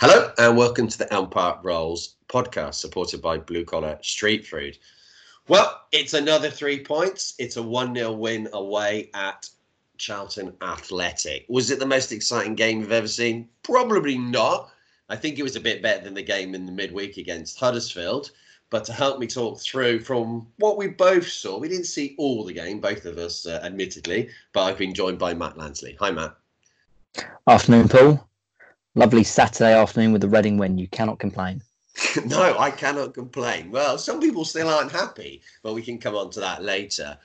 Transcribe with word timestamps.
Hello 0.00 0.32
and 0.38 0.56
welcome 0.56 0.88
to 0.88 0.96
the 0.96 1.12
Empire 1.12 1.56
Rolls 1.62 2.14
podcast, 2.26 2.76
supported 2.76 3.20
by 3.20 3.36
Blue 3.36 3.66
Collar 3.66 3.98
Street 4.00 4.46
Food. 4.46 4.78
Well, 5.46 5.82
it's 5.92 6.14
another 6.14 6.48
three 6.48 6.82
points. 6.82 7.34
It's 7.38 7.58
a 7.58 7.62
1 7.62 7.94
0 7.94 8.12
win 8.12 8.48
away 8.54 9.10
at 9.12 9.46
Charlton 9.98 10.56
Athletic. 10.62 11.44
Was 11.50 11.70
it 11.70 11.80
the 11.80 11.84
most 11.84 12.12
exciting 12.12 12.54
game 12.54 12.78
we've 12.78 12.92
ever 12.92 13.06
seen? 13.06 13.46
Probably 13.62 14.16
not. 14.16 14.70
I 15.10 15.16
think 15.16 15.38
it 15.38 15.42
was 15.42 15.56
a 15.56 15.60
bit 15.60 15.82
better 15.82 16.02
than 16.02 16.14
the 16.14 16.22
game 16.22 16.54
in 16.54 16.64
the 16.64 16.72
midweek 16.72 17.18
against 17.18 17.60
Huddersfield. 17.60 18.30
But 18.70 18.86
to 18.86 18.94
help 18.94 19.18
me 19.18 19.26
talk 19.26 19.60
through 19.60 20.00
from 20.00 20.46
what 20.56 20.78
we 20.78 20.88
both 20.88 21.28
saw, 21.28 21.58
we 21.58 21.68
didn't 21.68 21.84
see 21.84 22.14
all 22.16 22.42
the 22.46 22.54
game, 22.54 22.80
both 22.80 23.04
of 23.04 23.18
us, 23.18 23.44
uh, 23.44 23.60
admittedly, 23.62 24.30
but 24.54 24.62
I've 24.62 24.78
been 24.78 24.94
joined 24.94 25.18
by 25.18 25.34
Matt 25.34 25.58
Lansley. 25.58 25.98
Hi, 26.00 26.10
Matt. 26.10 26.34
Afternoon, 27.46 27.90
Paul. 27.90 28.29
Lovely 29.00 29.24
Saturday 29.24 29.72
afternoon 29.72 30.12
with 30.12 30.20
the 30.20 30.28
Reading 30.28 30.58
win. 30.58 30.76
You 30.76 30.86
cannot 30.86 31.18
complain. 31.18 31.62
no, 32.26 32.58
I 32.58 32.70
cannot 32.70 33.14
complain. 33.14 33.70
Well, 33.70 33.96
some 33.96 34.20
people 34.20 34.44
still 34.44 34.68
aren't 34.68 34.92
happy, 34.92 35.40
but 35.62 35.72
we 35.72 35.80
can 35.80 35.96
come 35.96 36.14
on 36.14 36.28
to 36.32 36.40
that 36.40 36.62
later. 36.62 37.16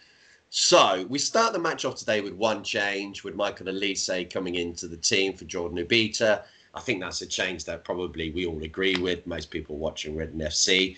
So 0.49 1.05
we 1.09 1.19
start 1.19 1.51
the 1.51 1.59
match 1.59 1.83
off 1.83 1.97
today 1.97 2.21
with 2.21 2.31
one 2.31 2.63
change, 2.63 3.25
with 3.25 3.35
Michael 3.35 3.65
Olise 3.65 4.31
coming 4.31 4.55
into 4.55 4.87
the 4.87 4.95
team 4.95 5.33
for 5.33 5.43
Jordan 5.43 5.85
Obita. 5.85 6.43
I 6.73 6.79
think 6.79 7.01
that's 7.01 7.21
a 7.21 7.27
change 7.27 7.65
that 7.65 7.83
probably 7.83 8.31
we 8.31 8.45
all 8.45 8.63
agree 8.63 8.95
with, 8.95 9.27
most 9.27 9.51
people 9.51 9.77
watching 9.77 10.15
Reading 10.15 10.39
FC. 10.39 10.95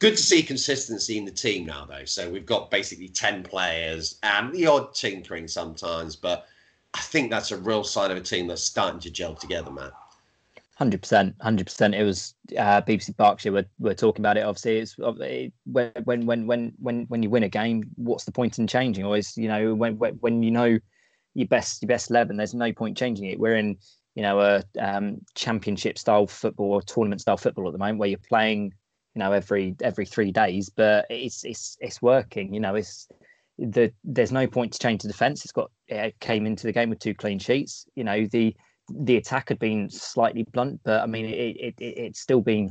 Good 0.00 0.16
to 0.16 0.22
see 0.22 0.42
consistency 0.42 1.16
in 1.16 1.26
the 1.26 1.30
team 1.30 1.64
now, 1.64 1.84
though. 1.84 2.06
So 2.06 2.28
we've 2.28 2.44
got 2.44 2.72
basically 2.72 3.08
10 3.08 3.44
players 3.44 4.18
and 4.24 4.52
the 4.52 4.66
odd 4.66 4.96
tinkering 4.96 5.46
sometimes, 5.46 6.16
but 6.16 6.48
I 6.92 7.02
think 7.02 7.30
that's 7.30 7.52
a 7.52 7.56
real 7.56 7.84
sign 7.84 8.10
of 8.10 8.16
a 8.16 8.20
team 8.20 8.48
that's 8.48 8.64
starting 8.64 8.98
to 9.02 9.10
gel 9.10 9.36
together, 9.36 9.70
Matt. 9.70 9.92
Hundred 10.78 11.02
percent, 11.02 11.34
hundred 11.40 11.66
percent. 11.66 11.92
It 11.96 12.04
was 12.04 12.36
uh, 12.56 12.80
BBC 12.82 13.16
Berkshire. 13.16 13.50
We're, 13.50 13.66
we're 13.80 13.94
talking 13.94 14.22
about 14.22 14.36
it. 14.36 14.44
Obviously, 14.44 14.78
it's 14.78 14.94
it, 14.96 15.52
when 15.64 16.24
when 16.24 16.46
when 16.46 16.72
when 16.78 17.06
when 17.08 17.20
you 17.20 17.30
win 17.30 17.42
a 17.42 17.48
game, 17.48 17.82
what's 17.96 18.22
the 18.22 18.30
point 18.30 18.60
in 18.60 18.68
changing? 18.68 19.04
Always, 19.04 19.36
you 19.36 19.48
know, 19.48 19.74
when 19.74 19.96
when 19.96 20.40
you 20.44 20.52
know 20.52 20.78
your 21.34 21.48
best 21.48 21.82
your 21.82 21.88
best 21.88 22.10
eleven, 22.10 22.36
there's 22.36 22.54
no 22.54 22.72
point 22.72 22.96
changing 22.96 23.26
it. 23.26 23.40
We're 23.40 23.56
in 23.56 23.76
you 24.14 24.22
know 24.22 24.38
a 24.38 24.62
um, 24.78 25.20
championship 25.34 25.98
style 25.98 26.28
football 26.28 26.74
or 26.74 26.82
tournament 26.82 27.22
style 27.22 27.38
football 27.38 27.66
at 27.66 27.72
the 27.72 27.78
moment, 27.78 27.98
where 27.98 28.10
you're 28.10 28.20
playing 28.28 28.72
you 29.16 29.18
know 29.18 29.32
every 29.32 29.74
every 29.82 30.06
three 30.06 30.30
days, 30.30 30.68
but 30.68 31.06
it's 31.10 31.44
it's 31.44 31.76
it's 31.80 32.00
working. 32.00 32.54
You 32.54 32.60
know, 32.60 32.76
it's 32.76 33.08
the 33.58 33.92
there's 34.04 34.30
no 34.30 34.46
point 34.46 34.74
to 34.74 34.78
change 34.78 35.02
the 35.02 35.08
defense. 35.08 35.44
It's 35.44 35.50
got 35.50 35.72
it 35.88 36.20
came 36.20 36.46
into 36.46 36.68
the 36.68 36.72
game 36.72 36.88
with 36.88 37.00
two 37.00 37.14
clean 37.14 37.40
sheets. 37.40 37.84
You 37.96 38.04
know 38.04 38.26
the 38.30 38.54
the 38.88 39.16
attack 39.16 39.48
had 39.48 39.58
been 39.58 39.90
slightly 39.90 40.44
blunt, 40.52 40.80
but 40.84 41.02
I 41.02 41.06
mean, 41.06 41.26
it, 41.26 41.56
it, 41.56 41.74
it 41.78 41.98
it's 41.98 42.20
still 42.20 42.40
been 42.40 42.70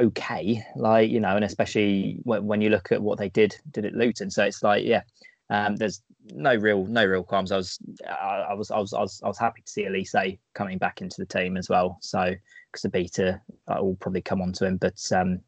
okay. 0.00 0.64
Like 0.76 1.10
you 1.10 1.20
know, 1.20 1.36
and 1.36 1.44
especially 1.44 2.18
when, 2.22 2.46
when 2.46 2.60
you 2.60 2.70
look 2.70 2.92
at 2.92 3.02
what 3.02 3.18
they 3.18 3.28
did 3.28 3.56
did 3.70 3.84
at 3.84 3.94
Luton. 3.94 4.30
So 4.30 4.44
it's 4.44 4.62
like, 4.62 4.84
yeah, 4.84 5.02
um, 5.50 5.76
there's 5.76 6.02
no 6.32 6.54
real 6.54 6.86
no 6.86 7.04
real 7.04 7.22
qualms. 7.22 7.52
I 7.52 7.56
was 7.56 7.78
I, 8.08 8.46
I 8.50 8.54
was 8.54 8.70
I 8.70 8.78
was 8.78 8.92
I 8.92 9.00
was 9.00 9.20
I 9.24 9.28
was 9.28 9.38
happy 9.38 9.62
to 9.62 9.70
see 9.70 9.84
Olise 9.84 10.38
coming 10.54 10.78
back 10.78 11.00
into 11.00 11.16
the 11.18 11.26
team 11.26 11.56
as 11.56 11.68
well. 11.68 11.98
So 12.00 12.34
because 12.72 12.90
Obita, 12.90 13.40
I 13.68 13.80
will 13.80 13.96
probably 13.96 14.22
come 14.22 14.42
on 14.42 14.52
to 14.54 14.66
him, 14.66 14.76
but 14.76 15.00
um, 15.12 15.40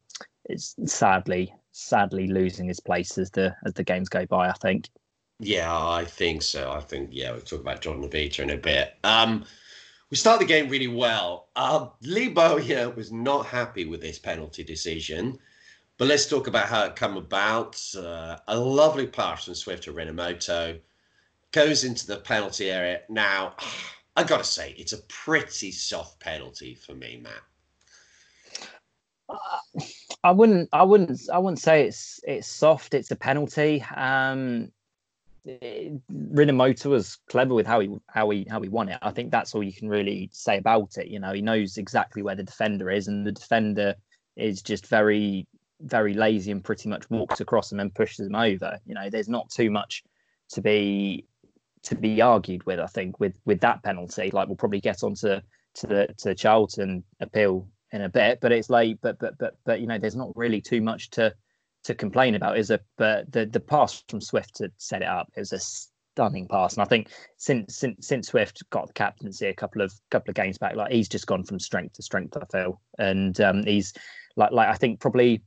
it's 0.45 0.77
sadly 0.87 1.53
sadly 1.73 2.27
losing 2.27 2.69
his 2.69 2.81
place 2.81 3.19
as 3.19 3.31
the 3.31 3.55
as 3.65 3.75
the 3.75 3.85
games 3.85 4.09
go 4.09 4.27
by. 4.27 4.49
I 4.49 4.55
think. 4.55 4.89
Yeah, 5.39 5.71
I 5.71 6.05
think 6.05 6.43
so. 6.43 6.71
I 6.73 6.81
think 6.81 7.11
yeah, 7.13 7.33
we'll 7.33 7.41
talk 7.41 7.61
about 7.61 7.83
Jordan 7.83 8.09
Obita 8.09 8.41
in 8.41 8.51
a 8.51 8.57
bit. 8.57 8.95
Um, 9.05 9.45
we 10.11 10.17
start 10.17 10.39
the 10.39 10.47
game 10.47 10.69
really 10.69 10.89
well. 10.89 11.49
Uh, 11.57 11.89
Lee 12.03 12.29
Bowyer 12.29 12.91
was 12.91 13.11
not 13.11 13.47
happy 13.47 13.85
with 13.85 14.01
this 14.01 14.19
penalty 14.19 14.63
decision, 14.63 15.39
but 15.99 16.09
let's 16.09 16.27
talk 16.27 16.47
about 16.47 16.69
how 16.69 16.85
it 16.85 16.97
came 16.97 17.17
about. 17.17 17.81
Uh, 17.97 18.37
a 18.49 18.59
lovely 18.59 19.07
pass 19.07 19.45
from 19.45 19.55
Swift 19.55 19.85
to 19.85 19.93
Rinomhota 19.93 20.81
goes 21.53 21.85
into 21.85 22.07
the 22.07 22.19
penalty 22.19 22.71
area. 22.71 23.01
Now, 23.09 23.57
I 24.17 24.25
got 24.25 24.39
to 24.39 24.45
say, 24.45 24.75
it's 24.79 24.95
a 24.95 25.03
pretty 25.09 25.73
soft 25.73 26.21
penalty 26.21 26.75
for 26.75 26.95
me, 26.95 27.21
Matt. 27.23 27.43
Uh, 29.29 29.83
I 30.23 30.31
wouldn't, 30.31 30.69
I 30.73 30.83
wouldn't, 30.83 31.21
I 31.33 31.39
wouldn't 31.39 31.59
say 31.59 31.87
it's 31.87 32.21
it's 32.25 32.47
soft. 32.47 32.95
It's 32.95 33.11
a 33.11 33.17
penalty. 33.17 33.85
Um, 33.95 34.73
Rinomhota 35.47 36.87
was 36.87 37.19
clever 37.29 37.55
with 37.55 37.67
how 37.67 37.81
he 37.81 37.97
how 38.09 38.31
he 38.31 38.47
how 38.51 38.61
he 38.61 38.69
won 38.69 38.89
it. 38.89 38.99
I 39.03 39.11
think 39.11 39.31
that's 39.31 39.55
all 39.55 39.63
you 39.63 39.73
can 39.73 39.89
really 39.89 40.29
say 40.33 40.59
about 40.59 40.97
it. 40.97 41.09
You 41.09 41.21
know, 41.21 41.33
he 41.33 41.43
knows 41.43 41.77
exactly 41.77 42.23
where 42.23 42.35
the 42.35 42.43
defender 42.43 42.91
is, 42.91 43.09
and 43.09 43.27
the 43.27 43.33
defender 43.33 43.95
is 44.37 44.63
just 44.63 44.87
very 44.87 45.47
very 45.81 46.15
lazy 46.15 46.51
and 46.51 46.65
pretty 46.65 46.89
much 46.89 47.09
walks 47.11 47.41
across 47.41 47.71
him 47.71 47.81
and 47.81 47.95
pushes 47.95 48.27
him 48.27 48.35
over. 48.35 48.79
You 48.87 48.95
know, 48.95 49.11
there's 49.11 49.29
not 49.29 49.51
too 49.51 49.71
much 49.71 50.03
to 50.51 50.63
be 50.63 51.27
to 51.85 51.95
be 51.95 52.21
argued 52.21 52.65
with. 52.67 52.81
I 52.81 52.87
think 52.87 53.21
with 53.21 53.39
with 53.45 53.61
that 53.61 53.83
penalty, 53.83 54.31
like 54.33 54.49
we'll 54.49 54.57
probably 54.57 54.81
get 54.81 55.03
onto 55.03 55.41
to 55.75 55.87
the 55.87 56.09
to 56.19 56.29
the 56.29 56.35
Charlton 56.35 57.05
appeal 57.21 57.69
in 57.93 58.03
a 58.03 58.09
bit, 58.09 58.41
but 58.41 58.53
it's 58.53 58.71
like, 58.71 58.99
but 59.01 59.19
but 59.19 59.39
but 59.39 59.57
but 59.65 59.81
you 59.81 59.87
know, 59.87 59.99
there's 59.99 60.17
not 60.17 60.33
really 60.35 60.61
too 60.61 60.81
much 60.81 61.11
to 61.11 61.33
to 61.87 61.95
complain 61.95 62.35
about 62.35 62.59
is 62.59 62.71
a 62.71 62.81
but 62.97 63.31
the 63.33 63.47
the 63.47 63.61
pass 63.61 64.03
from 64.09 64.21
Swift 64.21 64.57
to 64.57 64.71
set 64.77 65.03
it 65.03 65.09
up 65.09 65.29
is 65.37 65.53
a 65.53 65.59
stunning 65.61 66.49
pass, 66.49 66.75
and 66.75 66.83
I 66.83 66.87
think 66.87 67.11
since 67.37 67.77
since 67.77 68.07
since 68.07 68.29
Swift 68.29 68.63
got 68.71 68.89
the 68.89 68.93
captaincy 68.93 69.47
a 69.47 69.55
couple 69.55 69.83
of 69.83 69.93
couple 70.11 70.31
of 70.31 70.35
games 70.35 70.59
back, 70.59 70.75
like 70.75 70.93
he's 70.93 71.09
just 71.09 71.27
gone 71.27 71.45
from 71.45 71.61
strength 71.61 71.95
to 71.95 72.03
strength. 72.03 72.37
I 72.37 72.45
feel, 72.47 72.81
and 72.99 73.41
um, 73.41 73.65
he's 73.65 73.93
like 74.37 74.51
like 74.51 74.69
I 74.69 74.75
think 74.75 75.01
probably 75.01 75.43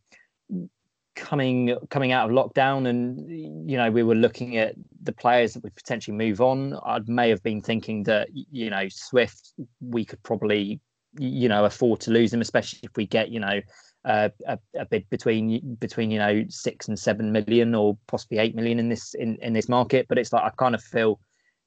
coming 1.15 1.75
coming 1.89 2.13
out 2.13 2.29
of 2.29 2.35
lockdown 2.35 2.87
and 2.87 3.69
you 3.69 3.75
know 3.75 3.91
we 3.91 4.03
were 4.03 4.15
looking 4.15 4.55
at 4.55 4.75
the 5.03 5.11
players 5.11 5.53
that 5.53 5.63
would 5.63 5.75
potentially 5.75 6.15
move 6.15 6.39
on 6.39 6.79
i 6.85 6.97
may 7.07 7.27
have 7.29 7.43
been 7.43 7.61
thinking 7.61 8.03
that 8.03 8.29
you 8.31 8.69
know 8.69 8.87
swift 8.89 9.51
we 9.81 10.05
could 10.05 10.21
probably 10.23 10.79
you 11.17 11.49
know 11.49 11.65
afford 11.65 11.99
to 11.99 12.11
lose 12.11 12.31
him 12.31 12.39
especially 12.39 12.79
if 12.83 12.91
we 12.95 13.05
get 13.05 13.29
you 13.29 13.39
know 13.39 13.59
a, 14.05 14.31
a 14.75 14.85
bid 14.85 15.09
between 15.09 15.75
between 15.75 16.11
you 16.11 16.19
know 16.19 16.43
six 16.49 16.87
and 16.87 16.97
seven 16.97 17.31
million 17.31 17.75
or 17.75 17.97
possibly 18.07 18.37
eight 18.37 18.55
million 18.55 18.79
in 18.79 18.89
this 18.89 19.13
in, 19.13 19.37
in 19.41 19.53
this 19.53 19.69
market. 19.69 20.07
But 20.07 20.17
it's 20.17 20.33
like 20.33 20.43
I 20.43 20.49
kind 20.57 20.75
of 20.75 20.83
feel 20.83 21.19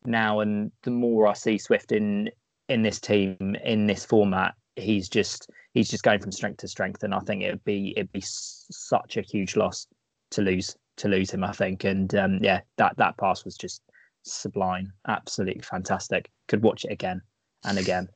now, 0.04 0.40
and 0.40 0.72
the 0.82 0.90
more 0.90 1.26
I 1.26 1.34
see 1.34 1.58
Swift 1.58 1.92
in 1.92 2.30
in 2.68 2.82
this 2.82 3.00
team 3.00 3.56
in 3.64 3.86
this 3.86 4.04
format, 4.04 4.54
he's 4.76 5.08
just 5.08 5.50
he's 5.74 5.90
just 5.90 6.04
going 6.04 6.20
from 6.20 6.32
strength 6.32 6.58
to 6.58 6.68
strength, 6.68 7.02
and 7.02 7.14
I 7.14 7.20
think 7.20 7.42
it'd 7.42 7.64
be 7.64 7.92
it'd 7.96 8.12
be 8.12 8.22
such 8.24 9.16
a 9.16 9.22
huge 9.22 9.56
loss 9.56 9.86
to 10.30 10.42
lose 10.42 10.76
to 10.96 11.08
lose 11.08 11.30
him. 11.30 11.44
I 11.44 11.52
think, 11.52 11.84
and 11.84 12.14
um, 12.14 12.38
yeah, 12.42 12.60
that 12.78 12.96
that 12.96 13.16
pass 13.18 13.44
was 13.44 13.56
just 13.56 13.82
sublime, 14.22 14.92
absolutely 15.06 15.62
fantastic. 15.62 16.30
Could 16.48 16.62
watch 16.62 16.84
it 16.84 16.92
again 16.92 17.20
and 17.64 17.78
again. 17.78 18.08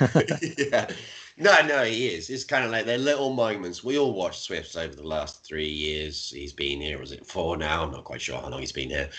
yeah. 0.58 0.88
No, 1.36 1.54
no, 1.66 1.82
he 1.82 2.06
is. 2.06 2.30
It's 2.30 2.44
kind 2.44 2.64
of 2.64 2.70
like 2.70 2.86
they're 2.86 2.96
little 2.96 3.32
moments. 3.32 3.82
We 3.82 3.98
all 3.98 4.14
watched 4.14 4.42
Swifts 4.42 4.76
over 4.76 4.94
the 4.94 5.06
last 5.06 5.44
three 5.44 5.68
years. 5.68 6.30
He's 6.30 6.52
been 6.52 6.80
here, 6.80 6.98
was 6.98 7.10
it 7.10 7.26
four 7.26 7.56
now? 7.56 7.82
I'm 7.82 7.90
not 7.90 8.04
quite 8.04 8.22
sure 8.22 8.40
how 8.40 8.48
long 8.48 8.60
he's 8.60 8.70
been 8.70 8.90
here. 8.90 9.10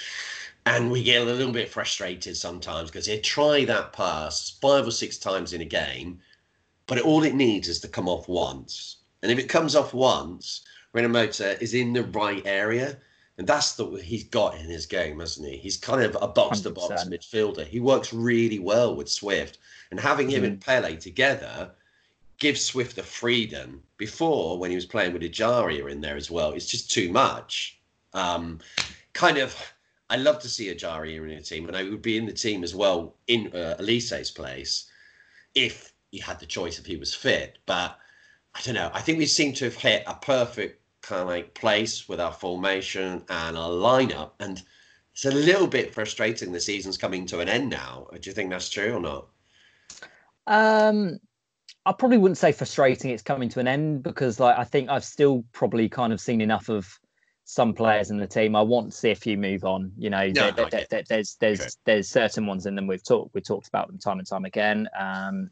And 0.66 0.90
we 0.90 1.04
get 1.04 1.22
a 1.22 1.26
little 1.26 1.52
bit 1.52 1.70
frustrated 1.70 2.38
sometimes 2.38 2.90
because 2.90 3.06
he'll 3.06 3.22
try 3.22 3.66
that 3.66 3.92
pass 3.92 4.58
five 4.62 4.88
or 4.88 4.92
six 4.92 5.18
times 5.18 5.52
in 5.52 5.60
a 5.60 5.66
game, 5.66 6.20
but 6.88 7.02
all 7.02 7.24
it 7.24 7.36
needs 7.36 7.68
is 7.68 7.82
to 7.82 7.90
come 7.90 8.08
off 8.08 8.30
once. 8.30 8.98
And 9.22 9.30
if 9.30 9.38
it 9.38 9.50
comes 9.50 9.76
off 9.76 9.94
once, 9.94 10.62
Rinomhota 10.96 11.62
is 11.62 11.74
in 11.74 11.92
the 11.92 12.04
right 12.04 12.42
area. 12.46 12.98
And 13.38 13.46
that's 13.46 13.74
the 13.74 13.86
he's 13.98 14.24
got 14.24 14.58
in 14.58 14.68
his 14.68 14.86
game, 14.86 15.20
hasn't 15.20 15.50
he? 15.50 15.58
He's 15.58 15.76
kind 15.76 16.02
of 16.02 16.18
a 16.22 16.28
box 16.30 16.62
to 16.62 16.70
box 16.70 17.04
midfielder. 17.04 17.68
He 17.68 17.82
works 17.82 18.14
really 18.14 18.60
well 18.60 18.96
with 18.96 19.10
Swift. 19.10 19.58
And 19.92 20.00
having 20.00 20.30
him 20.30 20.44
mm. 20.44 20.48
and 20.48 20.62
Pele 20.62 20.96
together 20.96 21.72
gives 22.38 22.64
Swift 22.64 22.96
the 22.96 23.04
freedom. 23.04 23.82
Before, 23.98 24.58
when 24.58 24.70
he 24.70 24.76
was 24.76 24.86
playing 24.86 25.14
with 25.14 25.22
Ejaria 25.22 25.90
in 25.90 26.02
there 26.02 26.18
as 26.18 26.30
well, 26.30 26.52
it's 26.52 26.68
just 26.68 26.92
too 26.92 27.12
much. 27.12 27.80
Um, 28.14 28.60
kind 29.14 29.38
of, 29.38 29.56
I 30.10 30.18
love 30.18 30.40
to 30.40 30.50
see 30.50 30.74
Ejaria 30.74 31.24
in 31.24 31.32
a 31.32 31.42
team, 31.42 31.68
and 31.68 31.76
I 31.76 31.84
would 31.84 32.02
be 32.02 32.18
in 32.18 32.26
the 32.26 32.34
team 32.34 32.64
as 32.64 32.76
well 32.76 33.16
in 33.28 33.52
uh, 33.54 33.76
Olise's 33.80 34.32
place 34.32 34.90
if 35.54 35.94
he 36.12 36.20
had 36.20 36.40
the 36.40 36.46
choice 36.46 36.80
if 36.80 36.86
he 36.86 36.98
was 36.98 37.14
fit. 37.14 37.60
But 37.66 37.98
I 38.54 38.62
don't 38.62 38.76
know. 38.76 38.92
I 38.94 39.02
think 39.02 39.18
we 39.18 39.26
seem 39.26 39.54
to 39.54 39.66
have 39.66 39.76
hit 39.76 40.04
a 40.08 40.16
perfect 40.16 40.82
kind 41.02 41.22
of 41.22 41.28
like 41.28 41.54
place 41.54 42.10
with 42.10 42.20
our 42.20 42.34
formation 42.34 43.24
and 43.30 43.58
our 43.58 43.70
lineup, 43.70 44.32
and 44.40 44.62
it's 45.14 45.26
a 45.26 45.32
little 45.32 45.68
bit 45.68 45.94
frustrating. 45.94 46.52
The 46.52 46.60
season's 46.60 46.98
coming 46.98 47.26
to 47.28 47.40
an 47.40 47.50
end 47.50 47.70
now. 47.70 48.08
Do 48.12 48.30
you 48.30 48.34
think 48.34 48.50
that's 48.50 48.70
true 48.70 48.94
or 48.94 49.00
not? 49.00 49.28
Um, 50.48 51.20
I 51.86 51.92
probably 51.92 52.18
wouldn't 52.18 52.38
say 52.38 52.52
frustrating. 52.52 53.12
It's 53.12 53.22
coming 53.22 53.50
to 53.50 53.60
an 53.60 53.68
end 53.68 54.04
because, 54.04 54.40
like, 54.40 54.58
I 54.58 54.64
think 54.64 54.90
I've 54.90 55.06
still 55.06 55.46
probably 55.52 55.88
kind 55.88 56.12
of 56.12 56.20
seen 56.20 56.42
enough 56.42 56.70
of 56.70 56.88
some 57.46 57.76
players 57.76 58.10
in 58.10 58.18
the 58.18 58.26
team. 58.26 58.56
I 58.56 58.62
want 58.64 58.92
to 58.92 58.98
see 58.98 59.12
a 59.12 59.16
few 59.16 59.38
move 59.38 59.64
on. 59.64 59.92
You 59.98 60.10
know, 60.10 60.28
no, 60.28 60.52
there, 60.52 60.68
there, 60.70 60.86
there, 60.90 61.04
there's 61.08 61.36
there's 61.40 61.62
okay. 61.62 61.70
there's 61.86 62.10
certain 62.10 62.48
ones 62.48 62.66
in 62.66 62.74
them 62.76 62.88
we've 62.88 63.04
talked 63.04 63.36
we 63.36 63.42
talked 63.42 63.68
about 63.68 63.88
them 63.88 64.00
time 64.00 64.18
and 64.18 64.28
time 64.28 64.46
again. 64.46 64.90
Um, 65.00 65.52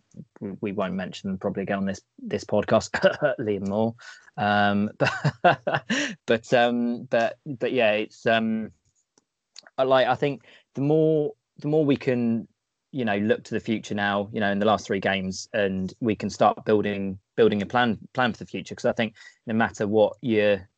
we 0.61 0.71
won't 0.71 0.95
mention 0.95 1.29
them 1.29 1.37
probably 1.37 1.63
again 1.63 1.77
on 1.77 1.85
this 1.85 2.01
this 2.17 2.43
podcast, 2.43 2.89
Liam 3.39 3.67
Moore. 3.67 3.93
Um, 4.35 4.89
but 4.97 5.83
but 6.25 6.53
um, 6.53 7.03
but 7.03 7.37
but 7.45 7.71
yeah, 7.71 7.91
it's 7.91 8.25
um, 8.25 8.71
like 9.77 10.07
I 10.07 10.15
think 10.15 10.45
the 10.73 10.81
more 10.81 11.33
the 11.59 11.67
more 11.67 11.85
we 11.85 11.95
can 11.95 12.47
you 12.93 13.03
know 13.03 13.17
look 13.17 13.43
to 13.43 13.55
the 13.55 13.59
future 13.59 13.95
now 13.95 14.29
you 14.31 14.39
know 14.39 14.51
in 14.51 14.59
the 14.59 14.65
last 14.65 14.85
three 14.85 14.99
games 14.99 15.49
and 15.53 15.93
we 15.99 16.15
can 16.15 16.29
start 16.29 16.63
building 16.63 17.17
building 17.35 17.61
a 17.61 17.65
plan 17.65 17.97
plan 18.13 18.31
for 18.31 18.37
the 18.37 18.45
future. 18.45 18.75
Because 18.75 18.85
i 18.85 18.93
think 18.93 19.15
no 19.47 19.53
matter 19.53 19.87
what 19.87 20.15
your 20.21 20.69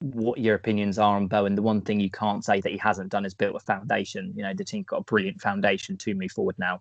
what 0.00 0.38
your 0.38 0.54
opinions 0.54 0.98
are 0.98 1.16
on 1.16 1.26
bowen 1.26 1.54
the 1.54 1.62
one 1.62 1.80
thing 1.80 1.98
you 1.98 2.10
can't 2.10 2.44
say 2.44 2.60
that 2.60 2.70
he 2.70 2.78
hasn't 2.78 3.10
done 3.10 3.24
is 3.24 3.34
built 3.34 3.56
a 3.56 3.60
foundation. 3.60 4.32
You 4.36 4.44
know 4.44 4.54
the 4.54 4.64
team 4.64 4.84
got 4.84 5.00
a 5.00 5.04
brilliant 5.04 5.40
foundation 5.40 5.96
to 5.98 6.14
move 6.14 6.32
forward 6.32 6.56
now 6.58 6.80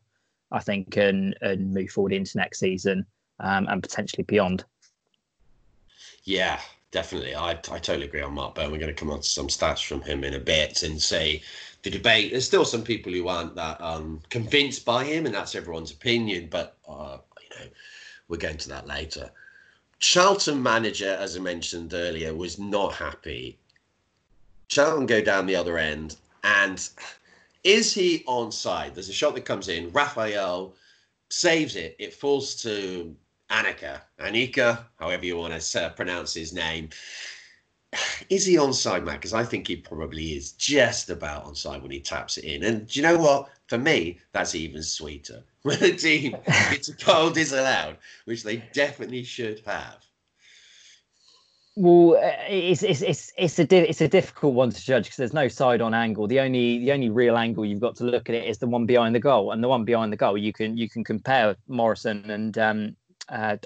i 0.52 0.60
think 0.60 0.96
and 0.98 1.36
and 1.42 1.74
move 1.74 1.90
forward 1.90 2.14
into 2.14 2.38
next 2.38 2.60
season 2.60 3.06
um, 3.40 3.68
and 3.70 3.82
potentially 3.82 4.24
beyond. 4.24 4.64
Yeah 6.24 6.60
definitely 6.94 7.36
I, 7.36 7.52
I 7.52 7.54
totally 7.56 8.06
agree 8.06 8.22
on 8.22 8.34
mark 8.34 8.56
bowen 8.56 8.72
we're 8.72 8.80
going 8.80 8.94
to 8.94 9.00
come 9.00 9.12
on 9.12 9.20
to 9.20 9.28
some 9.28 9.48
stats 9.48 9.86
from 9.86 10.02
him 10.02 10.24
in 10.24 10.36
a 10.36 10.40
bit 10.40 10.84
and 10.84 11.02
say 11.02 11.44
the 11.84 11.90
debate. 11.90 12.32
There's 12.32 12.46
still 12.46 12.66
some 12.66 12.84
people 12.84 13.12
who 13.14 13.28
aren't 13.28 13.56
that 13.56 13.80
um, 13.82 14.22
convinced 14.30 14.86
by 14.86 15.04
him, 15.04 15.26
and 15.26 15.36
that's 15.36 15.54
everyone's 15.54 15.92
opinion. 15.92 16.48
But 16.50 16.78
uh, 16.88 17.18
you 17.42 17.50
know, 17.50 17.72
we're 18.28 18.38
going 18.38 18.58
to 18.58 18.70
that 18.70 18.88
later. 18.88 19.30
Charlton 20.00 20.64
manager, 20.64 21.16
as 21.20 21.38
I 21.38 21.40
mentioned 21.40 21.94
earlier, 21.94 22.34
was 22.34 22.58
not 22.58 22.94
happy. 22.94 23.60
Charlton 24.70 25.06
go 25.06 25.22
down 25.22 25.46
the 25.46 25.56
other 25.56 25.78
end, 25.78 26.16
and 26.44 26.90
is 27.64 27.94
he 27.94 28.24
onside? 28.28 28.94
There's 28.94 29.10
a 29.10 29.14
shot 29.14 29.36
that 29.36 29.46
comes 29.46 29.68
in. 29.68 29.92
Raphael 29.92 30.74
saves 31.30 31.76
it. 31.76 31.96
It 32.00 32.14
falls 32.14 32.56
to 32.64 33.16
Aneke, 33.50 34.02
Aneke, 34.20 34.86
however 35.00 35.26
you 35.26 35.38
want 35.38 35.60
to 35.60 35.94
pronounce 35.96 36.34
his 36.34 36.54
name 36.54 36.90
is 38.30 38.46
he 38.46 38.56
onside, 38.56 39.04
Matt? 39.04 39.16
Because 39.16 39.34
I 39.34 39.44
think 39.44 39.68
he 39.68 39.76
probably 39.76 40.34
is 40.34 40.54
just 40.54 41.10
about 41.10 41.46
onside 41.46 41.82
when 41.82 41.92
he 41.92 42.00
taps 42.00 42.38
it 42.38 42.46
in. 42.46 42.64
And 42.64 42.88
do 42.88 43.00
you 43.00 43.06
know 43.06 43.18
what? 43.18 43.50
For 43.68 43.78
me, 43.78 44.20
that's 44.32 44.56
even 44.56 44.84
sweeter. 44.84 45.44
When 45.64 45.82
a 45.82 45.94
team 45.94 46.36
gets 46.46 46.90
a 46.90 46.94
goal 46.94 47.30
disallowed, 47.30 47.96
which 48.26 48.44
they 48.44 48.58
definitely 48.74 49.24
should 49.24 49.62
have. 49.66 50.04
Well, 51.78 52.18
uh, 52.18 52.34
it's 52.50 52.84
it's 52.84 53.02
it's 53.02 53.32
it's 53.38 53.60
a 53.60 53.90
it's 53.90 54.02
a 54.02 54.10
difficult 54.10 54.56
one 54.56 54.72
to 54.72 54.84
judge 54.84 55.06
because 55.06 55.16
there's 55.16 55.34
no 55.34 55.48
side 55.48 55.80
on 55.80 55.94
angle. 55.94 56.28
The 56.28 56.42
only 56.42 56.80
the 56.80 56.92
only 56.92 57.10
real 57.10 57.38
angle 57.38 57.66
you've 57.66 57.80
got 57.80 57.96
to 57.96 58.04
look 58.04 58.28
at 58.28 58.36
it 58.36 58.44
is 58.46 58.58
the 58.58 58.68
one 58.68 58.86
behind 58.86 59.16
the 59.16 59.22
goal, 59.22 59.52
and 59.52 59.64
the 59.64 59.70
one 59.70 59.86
behind 59.86 60.12
the 60.12 60.18
goal 60.18 60.38
you 60.38 60.52
can 60.52 60.76
you 60.76 60.90
can 60.90 61.06
compare 61.06 61.56
Morrison 61.70 62.30
and 62.30 62.58
um, 62.58 62.96
uh, 63.30 63.58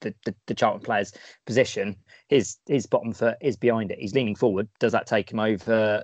the, 0.00 0.14
the 0.24 0.34
the 0.46 0.54
Charlton 0.54 0.82
player's 0.82 1.12
position 1.44 1.96
his 2.32 2.56
his 2.66 2.86
bottom 2.86 3.12
foot 3.12 3.36
is 3.42 3.58
behind 3.58 3.92
it. 3.92 3.98
He's 3.98 4.14
leaning 4.14 4.34
forward. 4.34 4.66
Does 4.80 4.92
that 4.92 5.06
take 5.06 5.30
him 5.30 5.38
over? 5.38 6.02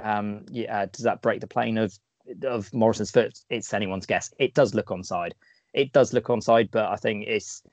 Um, 0.00 0.46
yeah, 0.52 0.86
does 0.86 1.02
that 1.02 1.20
break 1.20 1.40
the 1.40 1.48
plane 1.48 1.78
of 1.78 1.98
of 2.44 2.72
Morrison's 2.72 3.10
foot? 3.10 3.36
It's 3.50 3.74
anyone's 3.74 4.06
guess. 4.06 4.32
It 4.38 4.54
does 4.54 4.72
look 4.72 4.86
onside. 4.86 5.32
It 5.74 5.92
does 5.92 6.12
look 6.12 6.26
onside, 6.26 6.70
but 6.70 6.86
I 6.86 6.94
think 6.94 7.24
it's 7.26 7.64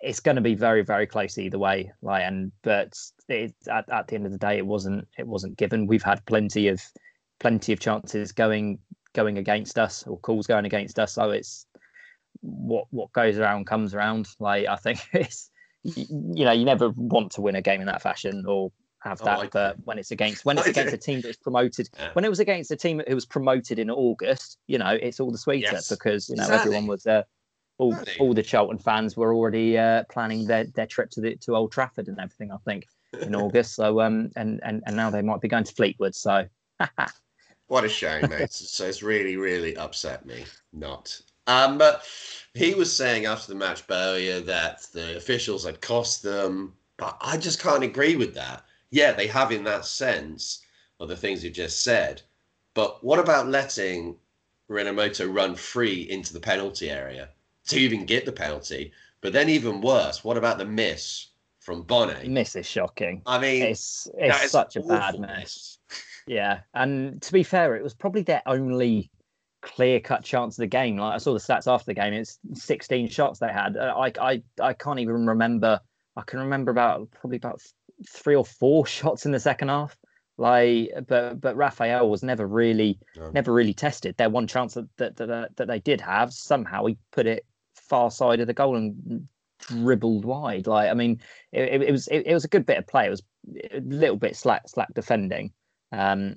it's 0.00 0.20
going 0.20 0.36
to 0.36 0.42
be 0.42 0.54
very 0.54 0.82
very 0.82 1.06
close 1.06 1.36
either 1.36 1.58
way. 1.58 1.92
Like, 2.00 2.22
and 2.22 2.50
but 2.62 2.98
it, 3.28 3.54
at 3.70 3.90
at 3.90 4.08
the 4.08 4.14
end 4.14 4.24
of 4.24 4.32
the 4.32 4.38
day, 4.38 4.56
it 4.56 4.66
wasn't 4.66 5.06
it 5.18 5.26
wasn't 5.26 5.58
given. 5.58 5.86
We've 5.86 6.02
had 6.02 6.24
plenty 6.24 6.68
of 6.68 6.80
plenty 7.40 7.74
of 7.74 7.80
chances 7.80 8.32
going 8.32 8.78
going 9.12 9.36
against 9.36 9.78
us 9.78 10.06
or 10.06 10.18
calls 10.20 10.46
going 10.46 10.64
against 10.64 10.98
us. 10.98 11.12
So 11.12 11.30
it's 11.30 11.66
what 12.44 12.86
what 12.90 13.12
goes 13.12 13.38
around 13.38 13.66
comes 13.66 13.94
around. 13.94 14.28
Like 14.38 14.66
I 14.66 14.76
think 14.76 15.00
it's 15.12 15.50
you 15.82 16.44
know, 16.44 16.52
you 16.52 16.64
never 16.64 16.90
want 16.90 17.32
to 17.32 17.40
win 17.40 17.56
a 17.56 17.62
game 17.62 17.80
in 17.80 17.86
that 17.86 18.02
fashion 18.02 18.44
or 18.46 18.72
have 19.00 19.18
that. 19.20 19.38
Oh, 19.38 19.48
but 19.52 19.76
when 19.84 19.98
it's 19.98 20.10
against 20.10 20.44
when 20.44 20.58
it's 20.58 20.66
against 20.66 20.94
a 20.94 20.98
team 20.98 21.20
that's 21.20 21.36
promoted, 21.36 21.88
yeah. 21.98 22.10
when 22.12 22.24
it 22.24 22.28
was 22.28 22.40
against 22.40 22.70
a 22.70 22.76
team 22.76 23.02
who 23.06 23.14
was 23.14 23.26
promoted 23.26 23.78
in 23.78 23.90
August, 23.90 24.58
you 24.66 24.78
know, 24.78 24.90
it's 25.00 25.20
all 25.20 25.30
the 25.30 25.38
sweeter 25.38 25.72
yes. 25.72 25.88
because 25.88 26.28
you 26.28 26.36
know 26.36 26.44
exactly. 26.44 26.68
everyone 26.68 26.86
was 26.86 27.06
uh, 27.06 27.22
all 27.78 27.92
exactly. 27.92 28.14
all 28.18 28.34
the 28.34 28.42
Charlton 28.42 28.78
fans 28.78 29.16
were 29.16 29.34
already 29.34 29.76
uh, 29.76 30.04
planning 30.10 30.46
their, 30.46 30.64
their 30.64 30.86
trip 30.86 31.10
to 31.10 31.20
the 31.20 31.36
to 31.36 31.54
Old 31.54 31.72
Trafford 31.72 32.08
and 32.08 32.18
everything. 32.18 32.52
I 32.52 32.58
think 32.64 32.86
in 33.20 33.34
August. 33.34 33.74
So 33.74 34.00
um 34.00 34.30
and 34.36 34.60
and 34.64 34.82
and 34.86 34.96
now 34.96 35.10
they 35.10 35.22
might 35.22 35.40
be 35.40 35.48
going 35.48 35.64
to 35.64 35.74
Fleetwood. 35.74 36.14
So. 36.14 36.46
what 37.68 37.84
a 37.84 37.88
shame, 37.88 38.28
mate. 38.28 38.52
so 38.52 38.84
it's 38.86 39.02
really 39.02 39.36
really 39.36 39.76
upset 39.76 40.26
me. 40.26 40.44
Not 40.72 41.20
um, 41.46 41.78
but 41.78 42.04
he 42.54 42.74
was 42.74 42.94
saying 42.94 43.26
after 43.26 43.48
the 43.52 43.58
match, 43.58 43.86
Bowyer, 43.86 44.40
that 44.40 44.86
the 44.92 45.16
officials 45.16 45.64
had 45.64 45.80
cost 45.80 46.22
them. 46.22 46.74
But 46.96 47.16
I 47.20 47.36
just 47.36 47.60
can't 47.60 47.82
agree 47.82 48.16
with 48.16 48.34
that. 48.34 48.64
Yeah, 48.90 49.12
they 49.12 49.26
have 49.26 49.50
in 49.50 49.64
that 49.64 49.84
sense 49.84 50.62
of 51.00 51.08
the 51.08 51.16
things 51.16 51.42
you've 51.42 51.52
just 51.52 51.82
said. 51.82 52.22
But 52.74 53.02
what 53.02 53.18
about 53.18 53.48
letting 53.48 54.16
Rinomhota 54.70 55.32
run 55.32 55.56
free 55.56 56.02
into 56.02 56.32
the 56.32 56.40
penalty 56.40 56.90
area 56.90 57.30
to 57.68 57.78
even 57.78 58.06
get 58.06 58.24
the 58.24 58.32
penalty? 58.32 58.92
But 59.20 59.32
then 59.32 59.48
even 59.48 59.80
worse, 59.80 60.22
what 60.22 60.36
about 60.36 60.58
the 60.58 60.64
miss 60.64 61.28
from 61.58 61.82
Bonne? 61.82 62.32
Miss 62.32 62.54
is 62.54 62.66
shocking. 62.66 63.22
I 63.26 63.38
mean, 63.38 63.62
it's 63.62 64.08
it's 64.16 64.50
such 64.50 64.76
a 64.76 64.80
bad 64.80 65.18
miss. 65.18 65.78
yeah, 66.26 66.60
and 66.74 67.20
to 67.22 67.32
be 67.32 67.42
fair, 67.42 67.74
it 67.74 67.82
was 67.82 67.94
probably 67.94 68.22
their 68.22 68.42
only 68.46 69.10
clear 69.64 69.98
cut 69.98 70.22
chance 70.22 70.56
of 70.58 70.62
the 70.62 70.66
game. 70.66 70.96
Like 70.96 71.14
I 71.14 71.18
saw 71.18 71.32
the 71.32 71.38
stats 71.38 71.66
after 71.66 71.86
the 71.86 71.94
game, 71.94 72.12
it's 72.12 72.38
16 72.52 73.08
shots 73.08 73.38
they 73.38 73.48
had. 73.48 73.76
Uh, 73.76 73.94
I 73.96 74.12
I 74.20 74.42
I 74.60 74.72
can't 74.74 75.00
even 75.00 75.26
remember. 75.26 75.80
I 76.16 76.22
can 76.22 76.38
remember 76.40 76.70
about 76.70 77.10
probably 77.10 77.38
about 77.38 77.60
three 78.08 78.36
or 78.36 78.44
four 78.44 78.86
shots 78.98 79.26
in 79.26 79.32
the 79.32 79.40
second 79.40 79.68
half. 79.68 79.96
Like, 80.36 80.90
but 81.08 81.40
but 81.40 81.56
Rafael 81.56 82.08
was 82.08 82.22
never 82.22 82.46
really 82.46 82.98
no. 83.16 83.30
never 83.30 83.52
really 83.52 83.74
tested. 83.74 84.16
Their 84.16 84.30
one 84.30 84.46
chance 84.46 84.74
that 84.74 84.88
that, 84.98 85.16
that 85.16 85.56
that 85.56 85.68
they 85.68 85.80
did 85.80 86.00
have 86.00 86.32
somehow 86.32 86.86
he 86.86 86.98
put 87.12 87.26
it 87.26 87.46
far 87.74 88.10
side 88.10 88.40
of 88.40 88.46
the 88.46 88.54
goal 88.54 88.76
and 88.76 89.28
dribbled 89.58 90.24
wide. 90.24 90.66
Like, 90.66 90.90
I 90.90 90.94
mean, 90.94 91.20
it, 91.52 91.82
it 91.82 91.92
was 91.92 92.08
it, 92.08 92.26
it 92.26 92.34
was 92.34 92.44
a 92.44 92.48
good 92.48 92.66
bit 92.66 92.78
of 92.78 92.86
play. 92.86 93.06
It 93.06 93.10
was 93.10 93.22
a 93.72 93.80
little 93.80 94.16
bit 94.16 94.36
slack 94.36 94.68
slack 94.68 94.92
defending. 94.94 95.52
Um, 95.92 96.36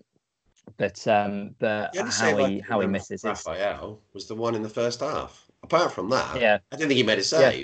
but 0.76 1.08
um, 1.08 1.56
but 1.60 1.96
how 1.96 2.38
he 2.38 2.60
how 2.60 2.82
he 2.82 2.88
misses 2.88 3.24
Rafael 3.24 4.02
was 4.14 4.28
the 4.28 4.36
one 4.36 4.56
in 4.56 4.62
the 4.62 4.70
first 4.70 5.00
half. 5.00 5.46
Apart 5.64 5.94
from 5.94 6.10
that, 6.10 6.40
yeah, 6.40 6.60
I 6.72 6.76
didn't 6.76 6.90
think 6.90 6.98
he 6.98 7.04
made 7.04 7.20
a 7.20 7.24
save. 7.24 7.60
Yeah. 7.60 7.64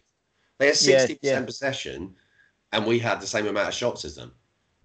They 0.59 0.65
had 0.67 0.75
sixty 0.75 1.19
yeah, 1.21 1.31
percent 1.31 1.45
possession, 1.45 2.15
and 2.71 2.85
we 2.85 2.99
had 2.99 3.21
the 3.21 3.27
same 3.27 3.47
amount 3.47 3.67
of 3.67 3.73
shots 3.73 4.05
as 4.05 4.15
them. 4.15 4.31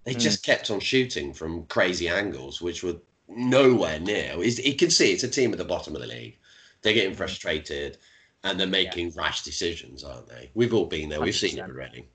They 0.04 0.14
mm. 0.14 0.20
just 0.20 0.44
kept 0.44 0.70
on 0.70 0.80
shooting 0.80 1.32
from 1.32 1.64
crazy 1.66 2.08
angles, 2.08 2.60
which 2.60 2.82
were 2.82 2.96
nowhere 3.28 4.00
near. 4.00 4.42
He 4.42 4.75
can 4.75 4.90
see 4.90 5.12
it's 5.12 5.25
a 5.25 5.28
team 5.28 5.52
at 5.52 5.58
the 5.58 5.64
bottom 5.64 5.94
of 5.94 6.00
the 6.00 6.08
league. 6.08 6.38
They're 6.82 6.94
getting 6.94 7.12
hmm. 7.12 7.18
frustrated, 7.18 7.98
and 8.44 8.58
they're 8.58 8.66
making 8.66 9.12
rash 9.12 9.42
decisions, 9.42 10.04
aren't 10.04 10.28
they? 10.28 10.50
We've 10.54 10.72
all 10.72 10.87
been 10.87 11.08
there. 11.08 11.20
we 11.20 11.28
have 11.28 11.37
seen 11.37 11.58
it 11.58 11.62
already 11.62 12.08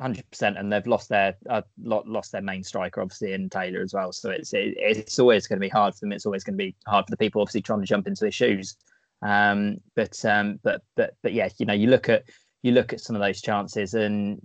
hundred 0.00 0.30
percent, 0.30 0.58
and 0.58 0.72
they've 0.72 0.86
lost 0.86 1.08
their 1.08 1.36
uh, 1.48 1.62
lost 1.82 2.32
their 2.32 2.42
main 2.42 2.62
striker, 2.62 3.00
obviously, 3.00 3.32
in 3.32 3.48
Taylor 3.48 3.82
as 3.82 3.94
well. 3.94 4.12
So 4.12 4.30
it's 4.30 4.52
it, 4.52 4.74
it's 4.76 5.18
always 5.18 5.46
going 5.46 5.58
to 5.58 5.64
be 5.64 5.68
hard 5.68 5.94
for 5.94 6.00
them. 6.00 6.12
It's 6.12 6.26
always 6.26 6.44
going 6.44 6.58
to 6.58 6.64
be 6.64 6.74
hard 6.86 7.06
for 7.06 7.10
the 7.10 7.16
people, 7.16 7.40
obviously, 7.40 7.62
trying 7.62 7.80
to 7.80 7.86
jump 7.86 8.06
into 8.06 8.20
their 8.20 8.30
shoes. 8.30 8.76
Um, 9.22 9.78
but 9.96 10.24
um, 10.24 10.60
but 10.62 10.82
but 10.96 11.14
but 11.22 11.32
yeah, 11.32 11.48
you 11.58 11.66
know, 11.66 11.74
you 11.74 11.88
look 11.88 12.08
at 12.08 12.24
you 12.62 12.72
look 12.72 12.92
at 12.92 13.00
some 13.00 13.14
of 13.14 13.20
those 13.20 13.40
chances, 13.40 13.94
and 13.94 14.40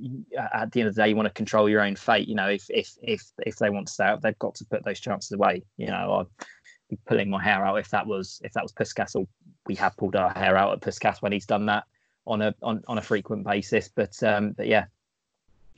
at 0.54 0.72
the 0.72 0.82
end 0.82 0.90
of 0.90 0.96
the 0.96 1.02
day, 1.02 1.10
you 1.10 1.16
want 1.16 1.28
to 1.28 1.34
control 1.34 1.70
your 1.70 1.82
own 1.82 1.96
fate. 1.96 2.28
You 2.28 2.36
know, 2.36 2.50
if 2.50 2.66
if 2.70 2.92
if 3.02 3.24
if 3.46 3.56
they 3.58 3.70
want 3.70 3.88
to 3.88 3.94
stay 3.94 4.06
out, 4.06 4.22
they've 4.22 4.40
got 4.40 4.56
to 4.56 4.66
put 4.66 4.84
those 4.84 5.00
chances 5.00 5.32
away. 5.32 5.64
You 5.78 5.88
know, 5.88 6.14
I'd 6.14 6.46
be 6.90 6.98
pulling 7.06 7.30
my 7.30 7.42
hair 7.42 7.66
out 7.66 7.80
if 7.80 7.90
that 7.90 8.08
was 8.08 8.42
if 8.44 8.54
that 8.54 8.64
was 8.64 8.74
Puscas, 8.74 9.16
or 9.16 9.28
we 9.68 9.76
have 9.76 9.96
pulled 9.98 10.16
our 10.16 10.32
hair 10.32 10.58
out 10.58 10.74
at 10.74 10.82
Puscas 10.82 11.22
when 11.22 11.32
he's 11.32 11.46
done 11.46 11.66
that 11.68 11.86
on 12.26 12.42
a 12.42 12.54
on, 12.62 12.84
on 12.88 12.98
a 12.98 13.02
frequent 13.02 13.46
basis. 13.46 13.90
But 13.94 14.22
um, 14.24 14.52
but 14.52 14.68
yeah, 14.68 14.86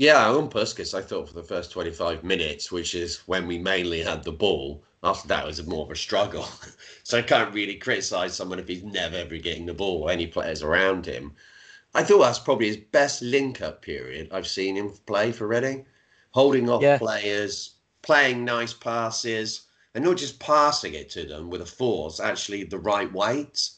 yeah, 0.02 0.32
on 0.32 0.50
Puscas, 0.50 0.96
I 0.96 1.02
thought 1.04 1.28
for 1.28 1.36
the 1.36 1.44
first 1.44 1.70
25 1.70 2.24
minutes, 2.24 2.72
which 2.72 2.96
is 2.96 3.18
when 3.28 3.46
we 3.46 3.60
mainly 3.60 4.02
had 4.02 4.24
the 4.24 4.32
ball, 4.32 4.84
after 5.04 5.28
that 5.28 5.44
it 5.44 5.46
was 5.46 5.68
more 5.68 5.86
of 5.86 5.92
a 5.92 5.96
struggle. 5.96 6.48
so 7.04 7.20
I 7.20 7.22
can't 7.22 7.54
really 7.54 7.76
criticise 7.76 8.34
someone 8.34 8.58
if 8.58 8.68
he's 8.68 8.82
never 8.82 9.18
ever 9.18 9.38
getting 9.38 9.68
the 9.68 9.76
ball 9.76 10.02
or 10.02 10.10
any 10.10 10.26
players 10.26 10.64
around 10.64 11.06
him. 11.06 11.34
I 11.94 12.02
thought 12.02 12.22
that's 12.22 12.40
probably 12.40 12.66
his 12.66 12.78
best 12.78 13.22
link 13.22 13.62
up 13.62 13.84
period 13.84 14.30
I've 14.32 14.48
seen 14.48 14.76
him 14.76 14.92
play 15.06 15.32
for 15.32 15.48
Reading. 15.48 15.86
Holding 16.32 16.68
off 16.68 16.82
yeah. 16.82 16.98
players, 16.98 17.76
playing 18.02 18.44
nice 18.44 18.74
passes, 18.74 19.68
and 19.94 20.04
not 20.04 20.18
just 20.18 20.40
passing 20.40 20.96
it 20.96 21.12
to 21.12 21.26
them 21.26 21.52
with 21.52 21.62
a 21.62 21.66
force, 21.68 22.20
actually 22.20 22.64
the 22.64 22.80
right 22.80 23.14
weight. 23.14 23.70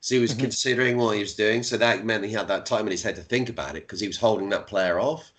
So 0.00 0.16
he 0.16 0.20
was 0.20 0.32
mm-hmm. 0.32 0.40
considering 0.40 0.96
what 0.96 1.14
he 1.14 1.20
was 1.20 1.36
doing. 1.36 1.62
So 1.62 1.76
that 1.76 2.04
meant 2.04 2.24
he 2.24 2.32
had 2.32 2.48
that 2.48 2.66
time 2.66 2.86
in 2.86 2.90
his 2.90 3.04
head 3.04 3.14
to 3.14 3.22
think 3.22 3.48
about 3.48 3.76
it 3.76 3.86
because 3.86 4.00
he 4.00 4.08
was 4.08 4.16
holding 4.16 4.48
that 4.48 4.66
player 4.66 4.98
off. 4.98 5.30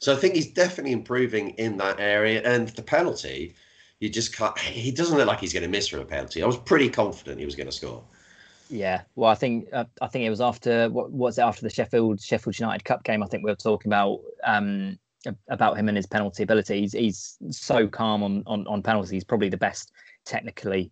So 0.00 0.14
I 0.14 0.16
think 0.16 0.34
he's 0.34 0.50
definitely 0.50 0.92
improving 0.92 1.50
in 1.50 1.76
that 1.76 2.00
area. 2.00 2.42
And 2.42 2.68
the 2.70 2.82
penalty, 2.82 3.54
you 4.00 4.08
just 4.08 4.34
can't. 4.34 4.58
He 4.58 4.90
doesn't 4.90 5.16
look 5.16 5.26
like 5.26 5.40
he's 5.40 5.52
going 5.52 5.62
to 5.62 5.68
miss 5.68 5.88
from 5.88 6.00
a 6.00 6.04
penalty. 6.04 6.42
I 6.42 6.46
was 6.46 6.56
pretty 6.56 6.88
confident 6.88 7.38
he 7.38 7.44
was 7.44 7.54
going 7.54 7.68
to 7.68 7.72
score. 7.72 8.02
Yeah, 8.70 9.02
well, 9.14 9.30
I 9.30 9.34
think 9.34 9.68
uh, 9.72 9.84
I 10.00 10.06
think 10.06 10.24
it 10.24 10.30
was 10.30 10.40
after 10.40 10.88
what 10.88 11.10
was 11.10 11.38
it 11.38 11.42
after 11.42 11.62
the 11.62 11.70
Sheffield 11.70 12.20
Sheffield 12.20 12.58
United 12.58 12.84
Cup 12.84 13.04
game. 13.04 13.22
I 13.22 13.26
think 13.26 13.44
we 13.44 13.50
were 13.50 13.56
talking 13.56 13.90
about 13.90 14.20
um, 14.44 14.98
about 15.48 15.76
him 15.76 15.88
and 15.88 15.96
his 15.96 16.06
penalty 16.06 16.44
ability. 16.44 16.80
He's, 16.80 16.92
he's 16.92 17.36
so 17.50 17.86
calm 17.86 18.22
on, 18.22 18.42
on 18.46 18.66
on 18.68 18.82
penalties. 18.82 19.10
He's 19.10 19.24
probably 19.24 19.48
the 19.50 19.56
best 19.56 19.92
technically 20.24 20.90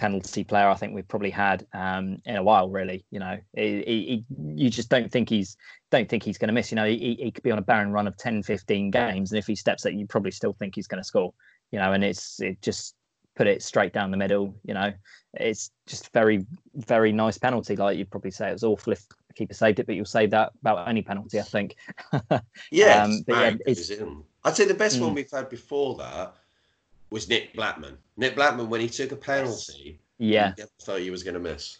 penalty 0.00 0.42
player 0.42 0.66
I 0.66 0.74
think 0.74 0.94
we've 0.94 1.06
probably 1.06 1.30
had 1.30 1.66
um, 1.74 2.22
in 2.24 2.36
a 2.36 2.42
while. 2.42 2.70
Really, 2.70 3.04
you 3.10 3.20
know, 3.20 3.38
he, 3.54 3.82
he, 3.86 4.24
you 4.54 4.70
just 4.70 4.88
don't 4.88 5.12
think 5.12 5.28
he's 5.28 5.58
don't 5.90 6.08
think 6.08 6.22
he's 6.22 6.38
going 6.38 6.48
to 6.48 6.54
miss. 6.54 6.72
You 6.72 6.76
know, 6.76 6.86
he, 6.86 7.18
he 7.20 7.30
could 7.30 7.44
be 7.44 7.50
on 7.50 7.58
a 7.58 7.62
barren 7.62 7.92
run 7.92 8.08
of 8.08 8.16
10, 8.16 8.42
15 8.42 8.90
games, 8.90 9.30
and 9.30 9.38
if 9.38 9.46
he 9.46 9.54
steps 9.54 9.84
up, 9.84 9.92
you 9.92 10.06
probably 10.06 10.30
still 10.30 10.54
think 10.54 10.74
he's 10.74 10.86
going 10.86 11.02
to 11.02 11.06
score. 11.06 11.34
You 11.70 11.78
know, 11.78 11.92
and 11.92 12.02
it's 12.02 12.40
it 12.40 12.60
just 12.62 12.96
put 13.36 13.46
it 13.46 13.62
straight 13.62 13.92
down 13.92 14.10
the 14.10 14.16
middle. 14.16 14.54
You 14.64 14.72
know, 14.72 14.90
it's 15.34 15.70
just 15.86 16.10
very 16.14 16.46
very 16.74 17.12
nice 17.12 17.36
penalty. 17.36 17.76
Like 17.76 17.98
you'd 17.98 18.10
probably 18.10 18.30
say 18.30 18.48
it 18.48 18.54
was 18.54 18.64
awful 18.64 18.94
if 18.94 19.06
the 19.28 19.34
keeper 19.34 19.54
saved 19.54 19.80
it, 19.80 19.86
but 19.86 19.96
you'll 19.96 20.06
say 20.06 20.26
that 20.26 20.52
about 20.62 20.88
any 20.88 21.02
penalty, 21.02 21.38
I 21.38 21.42
think. 21.42 21.76
yeah, 22.72 23.04
um, 23.04 23.22
yeah, 23.28 23.52
it's, 23.66 23.92
I'd 24.44 24.56
say 24.56 24.64
the 24.64 24.72
best 24.72 24.98
mm. 24.98 25.02
one 25.02 25.14
we've 25.14 25.30
had 25.30 25.50
before 25.50 25.96
that 25.96 26.36
was 27.10 27.28
Nick 27.28 27.54
Blackman. 27.54 27.98
Nick 28.16 28.34
Blackman, 28.34 28.68
when 28.68 28.80
he 28.80 28.88
took 28.88 29.12
a 29.12 29.16
penalty, 29.16 30.00
yeah, 30.18 30.52
thought 30.82 31.00
he 31.00 31.10
was 31.10 31.22
going 31.22 31.34
to 31.34 31.40
miss. 31.40 31.78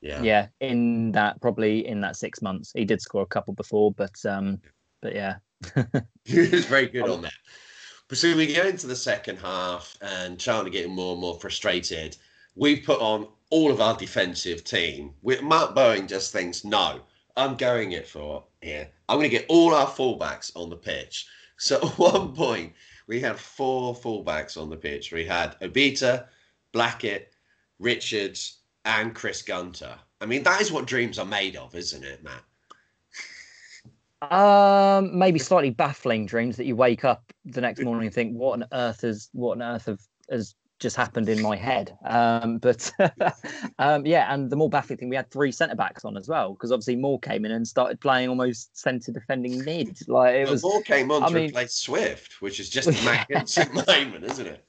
Yeah, 0.00 0.22
yeah. 0.22 0.46
In 0.60 1.12
that, 1.12 1.40
probably 1.40 1.86
in 1.86 2.00
that 2.02 2.16
six 2.16 2.40
months, 2.40 2.72
he 2.74 2.84
did 2.84 3.00
score 3.00 3.22
a 3.22 3.26
couple 3.26 3.54
before, 3.54 3.92
but 3.92 4.14
um, 4.24 4.60
but 5.02 5.14
yeah, 5.14 5.36
he 6.24 6.38
was 6.38 6.66
very 6.66 6.86
good 6.86 7.08
on 7.08 7.22
that. 7.22 7.32
But 8.08 8.18
so 8.18 8.34
we 8.34 8.54
go 8.54 8.66
into 8.66 8.86
the 8.86 8.96
second 8.96 9.36
half, 9.38 9.96
and 10.00 10.38
Charlton 10.38 10.72
getting 10.72 10.94
more 10.94 11.12
and 11.12 11.20
more 11.20 11.38
frustrated. 11.38 12.16
We've 12.54 12.84
put 12.84 13.00
on 13.00 13.28
all 13.50 13.70
of 13.70 13.80
our 13.80 13.96
defensive 13.96 14.64
team. 14.64 15.12
With 15.22 15.42
Mark 15.42 15.74
Bowen 15.74 16.08
just 16.08 16.32
thinks, 16.32 16.64
no, 16.64 17.00
I'm 17.36 17.56
going 17.56 17.92
it 17.92 18.06
for 18.06 18.44
here. 18.60 18.88
I'm 19.08 19.18
going 19.18 19.30
to 19.30 19.36
get 19.36 19.46
all 19.48 19.74
our 19.74 19.86
fullbacks 19.86 20.50
on 20.54 20.70
the 20.70 20.76
pitch. 20.76 21.26
So 21.58 21.76
at 21.82 21.98
one 21.98 22.34
point, 22.34 22.72
we 23.08 23.20
had 23.20 23.38
four 23.38 23.94
fullbacks 23.94 24.60
on 24.60 24.68
the 24.68 24.76
pitch. 24.76 25.12
We 25.12 25.24
had 25.24 25.58
Obita, 25.60 26.26
Blackett, 26.72 27.32
Richards, 27.80 28.58
and 28.84 29.14
Chris 29.14 29.42
Gunter. 29.42 29.94
I 30.20 30.26
mean, 30.26 30.42
that 30.44 30.60
is 30.60 30.70
what 30.70 30.86
dreams 30.86 31.18
are 31.18 31.26
made 31.26 31.56
of, 31.56 31.74
isn't 31.74 32.04
it, 32.04 32.22
Matt? 32.22 32.44
Um, 34.20 35.16
maybe 35.16 35.38
slightly 35.38 35.70
baffling 35.70 36.26
dreams 36.26 36.56
that 36.56 36.66
you 36.66 36.76
wake 36.76 37.04
up 37.04 37.32
the 37.44 37.60
next 37.60 37.80
morning 37.82 38.06
and 38.06 38.14
think, 38.14 38.34
"What 38.34 38.54
on 38.54 38.68
earth 38.72 39.04
is 39.04 39.30
what 39.32 39.52
on 39.52 39.62
earth 39.62 39.86
have, 39.86 40.00
has 40.28 40.54
just 40.78 40.96
happened 40.96 41.28
in 41.28 41.42
my 41.42 41.56
head?" 41.56 41.96
Um, 42.04 42.58
but 42.58 42.92
um, 43.78 44.06
yeah, 44.06 44.32
and 44.32 44.50
the 44.50 44.56
more 44.56 44.70
baffling 44.70 44.98
thing, 44.98 45.08
we 45.08 45.16
had 45.16 45.30
three 45.30 45.52
centre 45.52 45.76
backs 45.76 46.04
on 46.04 46.16
as 46.16 46.28
well 46.28 46.52
because 46.52 46.72
obviously 46.72 46.96
Moore 46.96 47.20
came 47.20 47.44
in 47.44 47.52
and 47.52 47.66
started 47.66 48.00
playing 48.00 48.28
almost 48.28 48.76
centre 48.78 49.12
defending 49.12 49.64
mid. 49.64 49.98
Like 50.08 50.34
it 50.34 50.48
was 50.48 50.62
Moore 50.62 50.82
came 50.82 51.10
on 51.10 51.22
I 51.22 51.28
to 51.28 51.34
mean, 51.34 51.48
replace 51.50 51.74
Swift, 51.74 52.40
which 52.40 52.60
is 52.60 52.68
just 52.68 52.88
a 52.88 53.04
magnificent 53.04 53.74
moment, 53.86 54.24
isn't 54.24 54.46
it? 54.46 54.64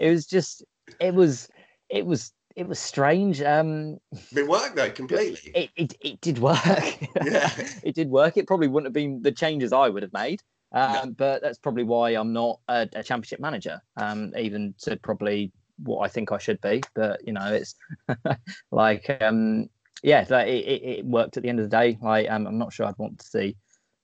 it 0.00 0.10
was 0.10 0.26
just, 0.26 0.64
it 1.00 1.14
was, 1.14 1.48
it 1.88 2.06
was 2.06 2.32
it 2.56 2.68
was 2.68 2.78
strange. 2.78 3.42
Um, 3.42 3.98
it 4.34 4.46
worked 4.46 4.76
though 4.76 4.90
completely. 4.90 5.50
It, 5.54 5.70
it, 5.76 5.94
it 6.00 6.20
did 6.20 6.38
work. 6.38 6.64
Yeah, 6.64 7.50
it 7.82 7.94
did 7.94 8.10
work. 8.10 8.36
It 8.36 8.46
probably 8.46 8.68
wouldn't 8.68 8.86
have 8.86 8.92
been 8.92 9.22
the 9.22 9.32
changes 9.32 9.72
I 9.72 9.88
would 9.88 10.02
have 10.02 10.12
made. 10.12 10.40
Um. 10.74 11.12
But 11.12 11.40
that's 11.40 11.58
probably 11.58 11.84
why 11.84 12.10
I'm 12.10 12.32
not 12.32 12.60
a, 12.68 12.88
a 12.94 13.02
championship 13.02 13.40
manager, 13.40 13.80
um, 13.96 14.32
even 14.36 14.74
to 14.82 14.96
probably 14.96 15.52
what 15.82 16.00
I 16.00 16.08
think 16.08 16.32
I 16.32 16.38
should 16.38 16.60
be. 16.60 16.82
But 16.94 17.26
you 17.26 17.32
know, 17.32 17.52
it's 17.52 17.74
like, 18.70 19.16
um, 19.20 19.68
yeah, 20.02 20.22
it, 20.22 20.48
it, 20.48 20.82
it, 20.82 21.04
worked 21.04 21.36
at 21.36 21.42
the 21.42 21.48
end 21.48 21.60
of 21.60 21.70
the 21.70 21.76
day. 21.76 21.98
Like, 22.02 22.30
um, 22.30 22.46
I'm 22.46 22.58
not 22.58 22.72
sure 22.72 22.86
I'd 22.86 22.98
want 22.98 23.18
to 23.20 23.26
see 23.26 23.56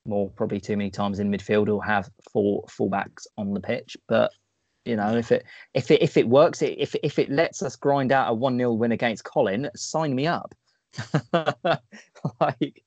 Moore, 0.07 0.31
probably 0.31 0.61
too 0.61 0.77
many 0.77 0.91
times 0.91 1.19
in 1.19 1.31
midfield 1.31 1.69
or 1.69 1.85
have 1.85 2.11
four 2.33 2.65
fullbacks 2.65 3.27
on 3.37 3.53
the 3.53 3.61
pitch. 3.61 3.97
But 4.09 4.33
you 4.85 4.97
know, 4.97 5.17
if 5.17 5.31
it 5.31 5.45
if 5.75 5.91
it 5.91 6.03
if 6.03 6.17
it 6.17 6.29
works, 6.29 6.63
if 6.63 6.95
if 7.03 7.19
it 7.19 7.31
lets 7.31 7.63
us 7.63 7.77
grind 7.77 8.13
out 8.13 8.31
a 8.31 8.35
one 8.35 8.57
0 8.57 8.73
win 8.73 8.93
against 8.93 9.25
Colin, 9.25 9.71
sign 9.77 10.15
me 10.15 10.27
up. 10.27 10.55
like, 12.41 12.83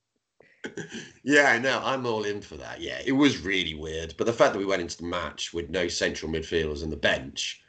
yeah, 1.22 1.58
no, 1.58 1.80
I'm 1.84 2.06
all 2.06 2.24
in 2.24 2.40
for 2.40 2.56
that. 2.56 2.80
Yeah, 2.80 3.00
it 3.04 3.12
was 3.12 3.42
really 3.42 3.74
weird, 3.74 4.14
but 4.16 4.26
the 4.26 4.32
fact 4.32 4.52
that 4.52 4.58
we 4.58 4.64
went 4.64 4.82
into 4.82 4.98
the 4.98 5.04
match 5.04 5.52
with 5.52 5.70
no 5.70 5.88
central 5.88 6.30
midfielders 6.30 6.82
on 6.82 6.90
the 6.90 6.96
bench 6.96 7.62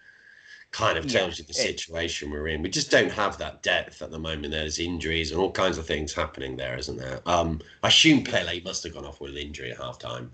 kind 0.71 0.97
of 0.97 1.07
tells 1.07 1.37
yeah, 1.37 1.43
you 1.43 1.47
the 1.47 1.53
situation 1.53 2.31
we're 2.31 2.49
in. 2.49 2.61
We 2.61 2.69
just 2.69 2.91
don't 2.91 3.11
have 3.11 3.37
that 3.37 3.63
depth 3.63 4.01
at 4.01 4.11
the 4.11 4.19
moment. 4.19 4.51
There's 4.51 4.79
injuries 4.79 5.31
and 5.31 5.39
all 5.39 5.51
kinds 5.51 5.77
of 5.77 5.85
things 5.85 6.13
happening 6.13 6.57
there, 6.57 6.77
isn't 6.77 6.97
there? 6.97 7.21
Um, 7.25 7.61
I 7.81 7.87
assume 7.87 8.23
Pele 8.23 8.61
must 8.61 8.83
have 8.83 8.93
gone 8.93 9.05
off 9.05 9.21
with 9.21 9.31
an 9.31 9.37
injury 9.37 9.71
at 9.71 9.77
half 9.77 9.99
time 9.99 10.31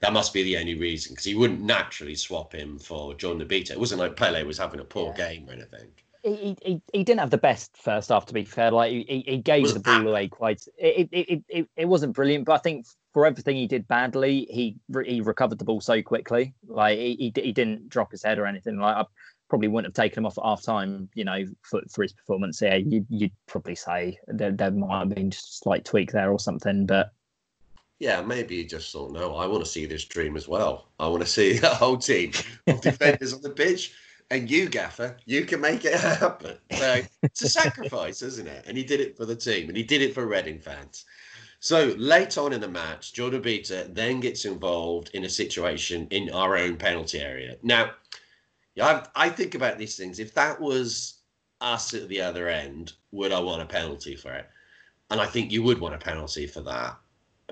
that 0.00 0.12
must 0.12 0.32
be 0.32 0.42
the 0.42 0.56
only 0.56 0.74
reason 0.74 1.12
because 1.12 1.24
he 1.24 1.34
wouldn't 1.34 1.60
naturally 1.60 2.14
swap 2.14 2.54
him 2.54 2.78
for 2.78 3.14
John 3.14 3.38
Obita. 3.40 3.72
It 3.72 3.80
wasn't 3.80 4.00
like 4.00 4.16
Pele 4.16 4.42
was 4.42 4.58
having 4.58 4.80
a 4.80 4.84
poor 4.84 5.14
yeah. 5.16 5.28
game 5.28 5.48
or 5.48 5.52
anything. 5.52 5.88
He, 6.22 6.56
he, 6.62 6.82
he 6.92 7.04
didn't 7.04 7.20
have 7.20 7.30
the 7.30 7.38
best 7.38 7.76
first 7.76 8.10
half 8.10 8.26
to 8.26 8.34
be 8.34 8.44
fair. 8.44 8.70
Like 8.70 8.92
he, 8.92 9.24
he 9.26 9.38
gave 9.38 9.72
the 9.72 9.80
ball 9.80 10.06
away 10.06 10.28
quite. 10.28 10.66
It, 10.76 11.08
it, 11.12 11.42
it, 11.48 11.68
it, 11.76 11.84
wasn't 11.86 12.14
brilliant, 12.14 12.44
but 12.44 12.52
I 12.54 12.58
think 12.58 12.86
for 13.12 13.26
everything 13.26 13.56
he 13.56 13.66
did 13.66 13.88
badly, 13.88 14.46
he 14.50 14.76
he 15.04 15.20
recovered 15.20 15.58
the 15.58 15.64
ball 15.64 15.80
so 15.80 16.02
quickly. 16.02 16.54
Like 16.66 16.98
he, 16.98 17.32
he, 17.34 17.42
he 17.42 17.52
didn't 17.52 17.88
drop 17.88 18.10
his 18.10 18.22
head 18.22 18.38
or 18.38 18.46
anything. 18.46 18.78
Like 18.78 18.96
I 18.96 19.04
probably 19.48 19.68
wouldn't 19.68 19.96
have 19.96 20.02
taken 20.02 20.18
him 20.18 20.26
off 20.26 20.38
at 20.38 20.44
half 20.44 20.62
time. 20.62 21.08
You 21.14 21.24
know, 21.24 21.44
for, 21.62 21.80
for 21.90 22.02
his 22.02 22.12
performance. 22.12 22.60
Yeah, 22.60 22.76
you, 22.76 23.06
you'd 23.08 23.32
probably 23.46 23.74
say 23.74 24.18
there, 24.26 24.52
there 24.52 24.70
might 24.70 25.00
have 25.00 25.08
been 25.08 25.30
just 25.30 25.48
a 25.48 25.56
slight 25.58 25.84
tweak 25.84 26.12
there 26.12 26.30
or 26.30 26.38
something, 26.38 26.86
but 26.86 27.12
yeah, 28.00 28.22
maybe 28.22 28.56
he 28.56 28.64
just 28.64 28.90
thought, 28.90 29.12
no, 29.12 29.36
I 29.36 29.46
want 29.46 29.62
to 29.62 29.70
see 29.70 29.84
this 29.84 30.06
dream 30.06 30.34
as 30.34 30.48
well. 30.48 30.88
I 30.98 31.06
want 31.06 31.22
to 31.22 31.28
see 31.28 31.58
a 31.62 31.68
whole 31.68 31.98
team 31.98 32.32
of 32.66 32.80
defenders 32.80 33.34
on 33.34 33.42
the 33.42 33.50
pitch. 33.50 33.94
And 34.30 34.48
you, 34.48 34.68
Gaffer, 34.68 35.16
you 35.24 35.44
can 35.44 35.60
make 35.60 35.84
it 35.84 35.94
happen. 36.00 36.56
So 36.72 37.00
it's 37.22 37.42
a 37.42 37.48
sacrifice, 37.60 38.22
isn't 38.22 38.46
it? 38.46 38.64
And 38.66 38.76
he 38.76 38.84
did 38.84 39.00
it 39.00 39.16
for 39.16 39.26
the 39.26 39.34
team 39.34 39.68
and 39.68 39.76
he 39.76 39.82
did 39.82 40.02
it 40.02 40.14
for 40.14 40.26
Reading 40.26 40.60
fans. 40.60 41.04
So 41.58 41.94
late 41.98 42.38
on 42.38 42.52
in 42.52 42.60
the 42.60 42.68
match, 42.68 43.12
Jordan 43.12 43.42
Obita 43.42 43.92
then 43.92 44.20
gets 44.20 44.44
involved 44.46 45.10
in 45.12 45.24
a 45.24 45.28
situation 45.28 46.06
in 46.10 46.30
our 46.30 46.56
own 46.56 46.76
penalty 46.76 47.18
area. 47.18 47.56
Now, 47.62 47.90
I, 48.80 49.04
I 49.14 49.28
think 49.28 49.54
about 49.54 49.76
these 49.76 49.96
things. 49.96 50.18
If 50.18 50.32
that 50.34 50.58
was 50.58 51.18
us 51.60 51.92
at 51.92 52.08
the 52.08 52.20
other 52.22 52.48
end, 52.48 52.94
would 53.10 53.32
I 53.32 53.40
want 53.40 53.62
a 53.62 53.66
penalty 53.66 54.16
for 54.16 54.32
it? 54.32 54.48
And 55.10 55.20
I 55.20 55.26
think 55.26 55.52
you 55.52 55.62
would 55.62 55.80
want 55.80 55.94
a 55.94 55.98
penalty 55.98 56.46
for 56.46 56.60
that 56.62 56.96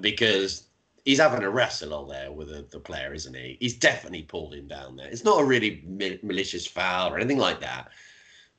because 0.01 0.68
he's 1.09 1.21
having 1.21 1.43
a 1.43 1.49
wrestle 1.49 1.95
on 1.95 2.07
there 2.07 2.31
with 2.31 2.51
the, 2.51 2.67
the 2.71 2.79
player, 2.79 3.15
isn't 3.15 3.33
he? 3.33 3.57
He's 3.61 3.79
definitely 3.79 4.25
pulled 4.25 4.53
him 4.53 4.69
down 4.69 4.95
there. 4.95 5.07
It's 5.07 5.25
not 5.25 5.41
a 5.41 5.45
really 5.45 5.83
malicious 6.23 6.67
foul 6.67 7.15
or 7.15 7.17
anything 7.17 7.39
like 7.39 7.61
that, 7.61 7.89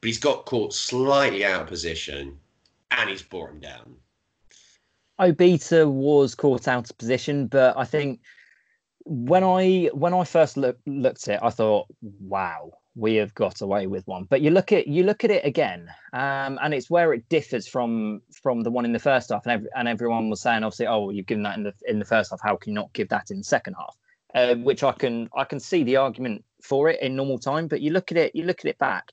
but 0.02 0.08
he's 0.08 0.18
got 0.18 0.48
caught 0.48 0.74
slightly 0.74 1.46
out 1.46 1.62
of 1.62 1.68
position 1.68 2.40
and 2.90 3.08
he's 3.08 3.22
brought 3.22 3.52
him 3.52 3.60
down. 3.60 3.96
Obita 5.22 5.88
was 5.88 6.34
caught 6.34 6.68
out 6.68 6.90
of 6.90 6.98
position, 6.98 7.46
but 7.46 7.78
I 7.78 7.86
think 7.86 8.20
when 9.06 9.44
I 9.44 9.92
when 9.94 10.16
I 10.16 10.24
first 10.24 10.58
look, 10.58 10.80
looked 10.88 11.28
at 11.28 11.36
it, 11.36 11.40
I 11.44 11.52
thought, 11.52 11.86
wow, 12.02 12.72
we 13.00 13.16
have 13.16 13.34
got 13.34 13.62
away 13.62 13.88
with 13.88 14.06
one. 14.08 14.26
But 14.26 14.42
you 14.42 14.52
look 14.52 14.72
at 14.72 14.88
you 14.88 15.04
look 15.04 15.24
at 15.24 15.32
it 15.32 15.46
again, 15.46 15.90
um, 16.14 16.60
and 16.62 16.74
it's 16.74 16.90
where 16.90 17.14
it 17.14 17.28
differs 17.30 17.68
from 17.68 18.22
from 18.44 18.62
the 18.64 18.70
one 18.70 18.86
in 18.86 18.92
the 18.92 19.00
first 19.00 19.30
half. 19.30 19.46
And, 19.46 19.54
every, 19.54 19.70
and 19.76 19.88
everyone 19.88 20.30
was 20.30 20.42
saying, 20.42 20.64
obviously, 20.64 20.88
oh, 20.88 21.10
you've 21.10 21.26
given 21.26 21.44
that 21.44 21.58
in 21.58 21.64
the 21.64 21.74
in 21.88 22.00
the 22.00 22.06
first 22.06 22.32
half. 22.32 22.42
How 22.44 22.56
can 22.58 22.72
you 22.72 22.76
not 22.76 22.94
give 22.94 23.10
that 23.10 23.32
in 23.32 23.38
the 23.38 23.44
second 23.44 23.76
half? 23.76 23.96
Uh, 24.36 24.56
which 24.56 24.84
I 24.84 24.92
can 24.92 25.30
I 25.36 25.46
can 25.46 25.60
see 25.60 25.84
the 25.84 25.96
argument 25.96 26.44
for 26.62 26.90
it 26.90 27.02
in 27.02 27.16
normal 27.16 27.40
time. 27.40 27.68
But 27.68 27.82
you 27.82 27.92
look 27.92 28.12
at 28.12 28.18
it, 28.18 28.36
you 28.36 28.44
look 28.44 28.60
at 28.60 28.70
it 28.70 28.78
back. 28.78 29.12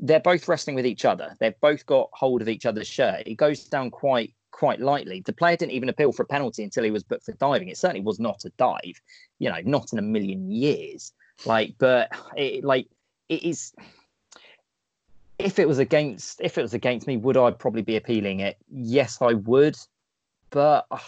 They're 0.00 0.20
both 0.20 0.48
wrestling 0.48 0.76
with 0.76 0.86
each 0.86 1.04
other. 1.04 1.36
They've 1.40 1.60
both 1.60 1.86
got 1.86 2.10
hold 2.12 2.42
of 2.42 2.48
each 2.48 2.66
other's 2.66 2.88
shirt. 2.88 3.24
It 3.26 3.34
goes 3.34 3.64
down 3.64 3.90
quite 3.90 4.32
quite 4.52 4.80
lightly. 4.80 5.22
The 5.24 5.32
player 5.32 5.56
didn't 5.56 5.72
even 5.72 5.88
appeal 5.88 6.12
for 6.12 6.22
a 6.22 6.26
penalty 6.26 6.62
until 6.62 6.84
he 6.84 6.90
was 6.92 7.02
booked 7.02 7.24
for 7.24 7.32
diving. 7.32 7.68
It 7.68 7.76
certainly 7.76 8.04
was 8.04 8.20
not 8.20 8.44
a 8.44 8.50
dive, 8.50 9.00
you 9.40 9.50
know, 9.50 9.58
not 9.64 9.92
in 9.92 9.98
a 9.98 10.02
million 10.02 10.50
years. 10.50 11.12
Like, 11.44 11.74
but 11.78 12.10
it, 12.36 12.64
like 12.64 12.86
it 13.28 13.42
is 13.42 13.72
if 15.38 15.58
it 15.58 15.66
was 15.66 15.78
against 15.78 16.40
if 16.40 16.58
it 16.58 16.62
was 16.62 16.74
against 16.74 17.06
me 17.06 17.16
would 17.16 17.36
i 17.36 17.50
probably 17.50 17.82
be 17.82 17.96
appealing 17.96 18.40
it? 18.40 18.56
Yes 18.70 19.18
i 19.20 19.32
would. 19.34 19.76
But 20.50 20.86
uh, 20.90 20.98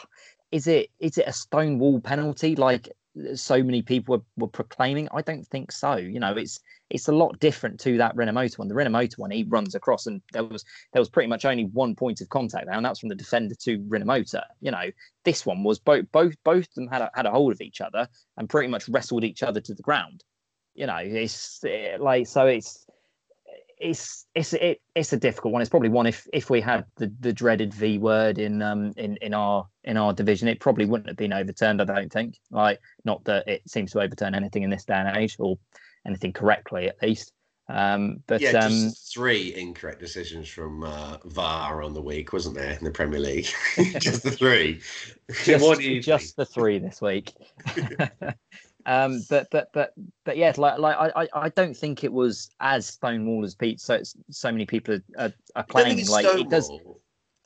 is 0.50 0.66
it 0.66 0.90
is 0.98 1.18
it 1.18 1.28
a 1.28 1.32
stone 1.32 1.78
wall 1.78 2.00
penalty 2.00 2.56
like 2.56 2.88
so 3.34 3.62
many 3.62 3.80
people 3.80 4.16
were, 4.16 4.22
were 4.36 4.48
proclaiming? 4.48 5.08
I 5.14 5.22
don't 5.22 5.46
think 5.46 5.72
so. 5.72 5.96
You 5.96 6.20
know 6.20 6.32
it's 6.32 6.60
it's 6.90 7.08
a 7.08 7.12
lot 7.12 7.38
different 7.40 7.80
to 7.80 7.96
that 7.98 8.14
Rinomhota 8.16 8.58
one. 8.58 8.68
The 8.68 8.74
Rinomhota 8.74 9.18
one 9.18 9.30
he 9.30 9.44
runs 9.44 9.74
across 9.74 10.06
and 10.06 10.20
there 10.32 10.44
was 10.44 10.64
there 10.92 11.00
was 11.00 11.08
pretty 11.08 11.28
much 11.28 11.44
only 11.44 11.64
one 11.66 11.94
point 11.94 12.20
of 12.20 12.28
contact 12.28 12.66
there 12.66 12.74
and 12.74 12.84
that's 12.84 13.00
from 13.00 13.08
the 13.08 13.14
defender 13.14 13.54
to 13.54 13.78
Rinomhota 13.78 14.42
you 14.60 14.70
know 14.70 14.90
this 15.24 15.46
one 15.46 15.62
was 15.62 15.78
both 15.78 16.10
both 16.12 16.34
both 16.44 16.68
of 16.68 16.74
them 16.74 16.88
had 16.88 17.02
a, 17.02 17.10
had 17.14 17.26
a 17.26 17.30
hold 17.30 17.52
of 17.52 17.60
each 17.60 17.80
other 17.80 18.08
and 18.36 18.48
pretty 18.48 18.68
much 18.68 18.88
wrestled 18.88 19.24
each 19.24 19.42
other 19.42 19.60
to 19.60 19.74
the 19.74 19.82
ground 19.82 20.24
you 20.76 20.86
know, 20.86 20.98
it's 21.02 21.64
eh, 21.64 21.96
like 21.98 22.26
so 22.26 22.46
it's 22.46 22.86
it's 23.78 24.26
it's 24.34 24.52
it, 24.54 24.80
it's 24.94 25.12
a 25.12 25.16
difficult 25.16 25.52
one. 25.52 25.62
It's 25.62 25.70
probably 25.70 25.88
one 25.88 26.06
if 26.06 26.26
if 26.32 26.50
we 26.50 26.60
had 26.60 26.84
the, 26.96 27.12
the 27.20 27.32
dreaded 27.32 27.74
V 27.74 27.98
word 27.98 28.38
in 28.38 28.62
um 28.62 28.92
in, 28.96 29.16
in 29.16 29.34
our 29.34 29.66
in 29.84 29.96
our 29.96 30.12
division, 30.12 30.48
it 30.48 30.60
probably 30.60 30.86
wouldn't 30.86 31.08
have 31.08 31.16
been 31.16 31.32
overturned. 31.32 31.80
I 31.80 31.84
don't 31.84 32.12
think. 32.12 32.38
Like 32.50 32.80
not 33.04 33.24
that 33.24 33.48
it 33.48 33.68
seems 33.68 33.92
to 33.92 34.00
overturn 34.00 34.34
anything 34.34 34.62
in 34.62 34.70
this 34.70 34.84
day 34.84 34.94
and 34.94 35.16
age, 35.16 35.36
or 35.38 35.58
anything 36.06 36.32
correctly 36.32 36.88
at 36.88 37.02
least. 37.02 37.32
Um, 37.68 38.22
but 38.28 38.40
yeah, 38.40 38.50
um, 38.50 38.70
just 38.70 39.12
three 39.12 39.54
incorrect 39.54 39.98
decisions 39.98 40.48
from 40.48 40.84
uh, 40.84 41.18
VAR 41.24 41.82
on 41.82 41.94
the 41.94 42.02
week, 42.02 42.32
wasn't 42.32 42.54
there, 42.54 42.72
in 42.72 42.84
the 42.84 42.92
Premier 42.92 43.18
League? 43.18 43.48
just 43.98 44.22
the 44.22 44.30
three. 44.30 44.80
just, 45.44 45.80
just 46.02 46.36
the 46.36 46.46
three 46.46 46.78
this 46.78 47.02
week. 47.02 47.32
um, 48.86 49.22
but 49.28 49.48
but 49.50 49.68
but 49.72 49.92
but 50.24 50.36
yeah, 50.36 50.52
like 50.56 50.78
like 50.78 50.96
I 50.96 51.28
I 51.34 51.48
don't 51.50 51.76
think 51.76 52.04
it 52.04 52.12
was 52.12 52.50
as 52.60 52.86
stonewall 52.86 53.44
as 53.44 53.54
Pete. 53.54 53.80
So 53.80 54.00
so 54.30 54.52
many 54.52 54.64
people 54.64 54.98
are, 55.18 55.32
are 55.54 55.64
claiming 55.64 56.06
like 56.06 56.24
Stonewall. 56.24 56.46
it 56.46 56.50
does. 56.50 56.70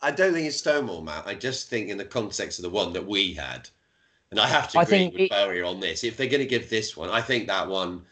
I 0.03 0.11
don't 0.11 0.33
think 0.33 0.47
it's 0.47 0.57
Stonewall, 0.59 1.03
Matt. 1.03 1.27
I 1.27 1.35
just 1.35 1.69
think 1.69 1.89
in 1.89 1.99
the 1.99 2.05
context 2.05 2.59
of 2.59 2.63
the 2.63 2.71
one 2.71 2.93
that 2.93 3.07
we 3.07 3.35
had, 3.35 3.69
and 4.31 4.39
I 4.39 4.47
have 4.47 4.71
to 4.73 4.79
I 4.79 4.83
agree 4.83 4.91
think 4.99 5.13
with 5.15 5.23
it- 5.23 5.31
Bowyer 5.31 5.65
on 5.65 5.81
this. 5.81 6.05
If 6.05 6.17
they're 6.17 6.27
going 6.29 6.41
to 6.41 6.47
give 6.47 6.71
this 6.71 6.97
one, 6.97 7.11
I 7.11 7.21
think 7.21 7.47
that 7.49 7.69
one, 7.69 8.03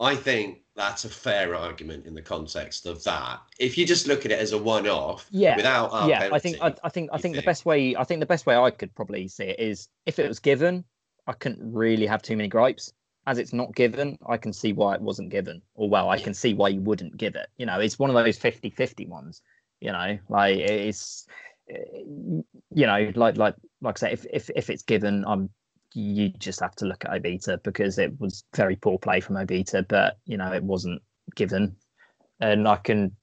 I 0.00 0.14
think 0.14 0.62
that's 0.76 1.04
a 1.04 1.08
fair 1.08 1.56
argument 1.56 2.06
in 2.06 2.14
the 2.14 2.22
context 2.22 2.86
of 2.86 3.02
that. 3.04 3.40
If 3.58 3.76
you 3.76 3.84
just 3.86 4.06
look 4.06 4.24
at 4.24 4.30
it 4.30 4.38
as 4.38 4.52
a 4.52 4.58
one-off, 4.58 5.26
Yeah, 5.30 5.56
without 5.56 5.92
our 5.92 6.08
yeah, 6.08 6.28
I 6.32 6.38
think 6.38 6.58
I, 6.60 6.74
I 6.84 6.88
think 6.88 7.10
I 7.12 7.16
you 7.16 7.22
think 7.22 7.34
the 7.34 7.38
think? 7.40 7.46
best 7.46 7.66
way 7.66 7.96
I 7.96 8.04
think 8.04 8.20
the 8.20 8.26
best 8.26 8.46
way 8.46 8.56
I 8.56 8.70
could 8.70 8.94
probably 8.94 9.26
see 9.28 9.44
it 9.44 9.58
is 9.60 9.88
if 10.06 10.18
it 10.20 10.28
was 10.28 10.38
given, 10.38 10.84
I 11.28 11.34
couldn't 11.34 11.72
really 11.72 12.06
have 12.06 12.22
too 12.22 12.36
many 12.36 12.48
gripes. 12.48 12.92
As 13.26 13.38
it's 13.38 13.52
not 13.52 13.74
given, 13.76 14.18
I 14.26 14.38
can 14.38 14.54
see 14.54 14.72
why 14.72 14.94
it 14.94 15.02
wasn't 15.02 15.28
given. 15.28 15.60
Or 15.74 15.88
well, 15.88 16.08
I 16.08 16.18
can 16.18 16.32
see 16.32 16.54
why 16.54 16.70
you 16.70 16.80
wouldn't 16.80 17.18
give 17.18 17.36
it. 17.36 17.48
You 17.58 17.66
know, 17.66 17.78
it's 17.78 17.98
one 17.98 18.08
of 18.08 18.16
those 18.16 18.38
50-50 18.38 19.06
ones. 19.06 19.42
You 19.80 19.92
know, 19.92 20.18
like 20.28 20.56
it's 20.56 21.26
you 21.68 22.44
know, 22.86 23.12
like 23.14 23.36
like 23.36 23.54
like 23.80 23.98
I 23.98 24.00
say, 24.00 24.12
if 24.12 24.26
if 24.32 24.50
if 24.56 24.70
it's 24.70 24.82
given, 24.82 25.24
I'm 25.26 25.50
you 25.94 26.30
just 26.30 26.60
have 26.60 26.74
to 26.76 26.86
look 26.86 27.04
at 27.04 27.10
Obita 27.10 27.62
because 27.62 27.98
it 27.98 28.18
was 28.20 28.44
very 28.56 28.76
poor 28.76 28.98
play 28.98 29.20
from 29.20 29.36
Obita, 29.36 29.86
but 29.86 30.18
you 30.24 30.36
know, 30.36 30.52
it 30.52 30.62
wasn't 30.62 31.02
given. 31.36 31.76
And 32.40 32.66
I 32.66 32.76
can 32.76 33.14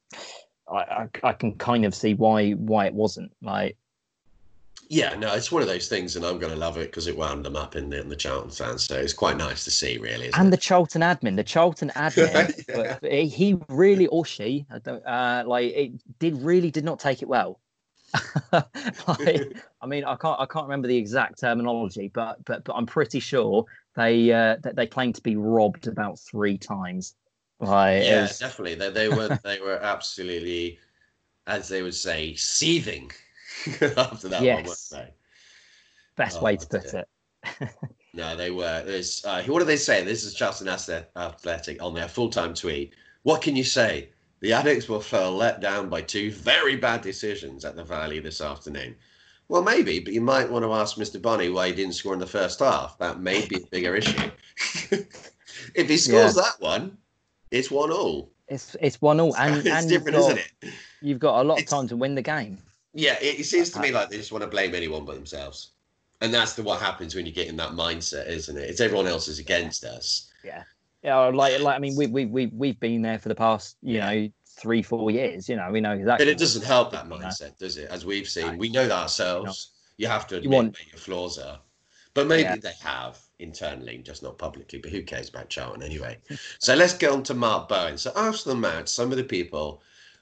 I, 0.72 0.78
I, 0.78 1.08
I 1.24 1.34
can 1.34 1.56
kind 1.56 1.86
of 1.86 1.96
see 1.96 2.14
why 2.14 2.52
why 2.52 2.86
it 2.86 2.94
wasn't 2.94 3.32
like 3.42 3.78
yeah, 4.90 5.16
no, 5.16 5.34
it's 5.34 5.52
one 5.52 5.62
of 5.62 5.68
those 5.68 5.88
things, 5.88 6.16
and 6.16 6.26
I'm 6.26 6.38
going 6.38 6.52
to 6.52 6.58
love 6.58 6.78
it 6.78 6.92
because 6.92 7.08
it 7.08 7.18
wound 7.18 7.44
them 7.46 7.56
up 7.56 7.76
in 7.76 7.90
the, 7.90 8.02
in 8.02 8.10
the 8.10 8.16
Charlton 8.16 8.52
fans. 8.52 8.84
So 8.84 8.96
it's 8.98 9.14
quite 9.14 9.38
nice 9.38 9.64
to 9.66 9.72
see, 9.72 9.98
really. 9.98 10.30
And 10.34 10.48
it? 10.48 10.52
the 10.52 10.58
Charlton 10.58 11.02
admin 11.02 11.36
the 11.36 11.44
Charlton 11.44 11.90
admin 11.96 13.02
Yeah. 13.02 13.22
he 13.22 13.58
really 13.70 14.08
or 14.08 14.26
she 14.26 14.66
I 14.72 14.80
don't 14.80 15.06
uh 15.06 15.44
like 15.46 15.72
it 15.74 16.20
did 16.20 16.36
really 16.36 16.72
did 16.72 16.84
not 16.84 17.00
take 17.00 17.22
it 17.22 17.28
well 17.28 17.60
like, 18.52 18.68
I 19.82 19.88
mean 19.88 20.04
I 20.04 20.16
can't 20.16 20.40
I 20.40 20.46
can't 20.46 20.66
remember 20.66 20.88
the 20.88 20.98
exact 20.98 21.40
terminology 21.40 22.12
but 22.14 22.44
but 22.46 22.64
but 22.64 22.74
I'm 22.74 22.86
pretty 22.86 23.20
sure 23.20 23.66
they 23.96 24.32
uh 24.32 24.58
that 24.62 24.76
they 24.76 24.88
claimed 24.88 25.16
to 25.16 25.22
be 25.22 25.36
robbed 25.36 25.88
about 25.88 26.20
three 26.20 26.58
times 26.58 27.16
like 27.60 28.04
yeah, 28.04 28.24
was- 28.24 28.40
definitely. 28.40 28.76
They, 28.76 28.90
they 28.90 29.10
were 29.10 29.40
they 29.44 29.60
were 29.60 29.82
absolutely, 29.82 30.80
as 31.48 31.70
they 31.70 31.82
would 31.82 31.96
say, 31.96 32.36
seething 32.36 33.12
after 33.98 34.28
that 34.30 34.38
one, 34.38 34.44
Yes. 34.44 34.90
they? 34.90 35.14
best 36.16 36.38
Oh, 36.40 36.44
way 36.44 36.58
to 36.58 36.68
put 36.68 36.92
dear. 36.92 37.06
it 37.62 37.70
No, 38.14 38.36
they 38.36 38.50
were. 38.50 38.82
There's 38.86 39.24
uh, 39.26 39.44
what 39.44 39.60
do 39.60 39.66
they 39.66 39.76
say? 39.78 40.04
This 40.04 40.24
is 40.24 40.34
Charlton 40.34 40.68
Athe- 40.68 41.06
Athletic 41.18 41.84
on 41.84 41.94
their 41.94 42.08
full 42.08 42.30
time 42.30 42.54
tweet. 42.54 42.96
What 43.24 43.42
can 43.42 43.56
you 43.56 43.64
say? 43.66 44.10
The 44.40 44.54
addicts 44.54 44.88
were 44.88 45.00
let 45.30 45.60
down 45.60 45.90
by 45.90 46.02
two 46.02 46.32
very 46.32 46.76
bad 46.78 47.02
decisions 47.02 47.66
at 47.66 47.76
the 47.76 47.84
Valley 47.84 48.20
this 48.20 48.40
afternoon. 48.42 48.96
Well, 49.48 49.62
maybe, 49.64 50.00
but 50.00 50.14
you 50.14 50.22
might 50.22 50.50
want 50.50 50.64
to 50.66 50.74
ask 50.74 50.98
Mr. 50.98 51.22
Bonny 51.22 51.50
why 51.50 51.68
he 51.68 51.74
didn't 51.74 51.94
score 51.94 52.14
in 52.14 52.20
the 52.20 52.26
first 52.28 52.60
half. 52.60 52.98
That 53.00 53.20
may 53.20 53.46
be 53.48 53.58
a 53.58 53.66
bigger 53.72 53.96
issue. 54.02 54.32
if 55.76 55.90
he 55.90 55.98
scores 55.98 56.36
that 56.36 56.56
one, 56.60 56.98
it's 57.52 57.70
one 57.70 57.92
all. 57.92 58.32
it's 58.48 58.76
it's 58.80 59.02
one 59.02 59.20
all 59.20 59.36
and 59.36 59.58
it's 59.58 59.68
and 59.68 59.92
you've 59.92 60.04
different, 60.06 60.18
got, 60.18 60.38
isn't 60.38 60.38
it? 60.64 60.74
you've 61.02 61.20
got 61.20 61.42
a 61.42 61.44
lot 61.44 61.56
of 61.56 61.60
It's- 61.64 61.70
time 61.72 61.88
to 61.90 61.96
win 61.98 62.16
the 62.16 62.22
game 62.22 62.60
Yeah, 62.96 63.18
it, 63.22 63.42
it 63.42 63.44
seems 63.44 63.70
to 63.72 63.80
me 63.82 63.92
like 63.92 64.10
they 64.10 64.18
just 64.18 64.32
want 64.32 64.44
to 64.44 64.50
blame 64.50 64.74
anyone 64.74 65.06
but 65.06 65.16
themselves. 65.16 65.72
And 66.22 66.34
that's 66.34 66.54
the 66.54 66.64
what 66.64 66.80
happens 66.82 67.14
when 67.14 67.26
you 67.26 67.32
get 67.34 67.48
in 67.48 67.58
that 67.58 67.72
mindset, 67.72 68.28
isn't 68.28 68.58
it? 68.58 68.70
It's 68.70 68.80
everyone 68.80 69.06
else 69.06 69.28
is 69.28 69.38
against 69.40 69.84
us. 69.84 70.32
yeah 70.44 70.64
yeah. 71.04 71.18
like 71.26 71.60
like 71.60 71.76
I 71.76 71.80
mean 71.80 71.96
we 71.98 72.08
we 72.08 72.26
we 72.26 72.48
we've 72.48 72.80
been 72.80 73.02
there 73.02 73.20
for 73.20 73.30
the 73.30 73.36
past 73.36 73.78
you 73.84 74.00
know 74.00 74.30
three 74.58 74.82
four 74.82 75.12
years 75.12 75.48
you 75.50 75.56
know 75.58 75.70
we 75.70 75.82
know 75.82 75.92
exactly 75.92 76.26
But 76.26 76.32
it 76.32 76.38
doesn't 76.40 76.64
help 76.66 76.92
that 76.94 77.06
you 77.06 77.12
mindset, 77.12 77.58
does 77.58 77.78
it? 77.78 77.90
As 77.92 78.06
we've 78.06 78.28
seen, 78.30 78.54
No. 78.54 78.58
we 78.58 78.70
know 78.70 78.88
that 78.88 78.98
ourselves. 78.98 79.72
You 79.98 80.08
have 80.08 80.26
to 80.28 80.36
You 80.36 80.40
admit 80.44 80.52
want- 80.56 80.74
where 80.80 80.88
your 80.92 80.98
flaws 81.00 81.38
are. 81.38 81.60
But 82.14 82.28
maybe 82.28 82.44
Yeah. 82.44 82.56
they 82.56 82.74
have 82.82 83.20
internally, 83.40 83.98
just 83.98 84.24
not 84.24 84.38
publicly. 84.38 84.80
But 84.80 84.92
who 84.92 85.04
cares 85.04 85.28
about 85.28 85.50
Charlton 85.50 85.84
anyway? 85.84 86.18
so 86.60 86.74
let's 86.76 86.94
get 86.94 87.12
on 87.12 87.24
to 87.24 87.34
Mark 87.34 87.68
Bowen. 87.68 87.98
So 87.98 88.14
after 88.16 88.50
the 88.50 88.56
match, 88.56 88.88
some 88.88 89.12
of 89.12 89.18
the 89.18 89.24
people 89.26 89.82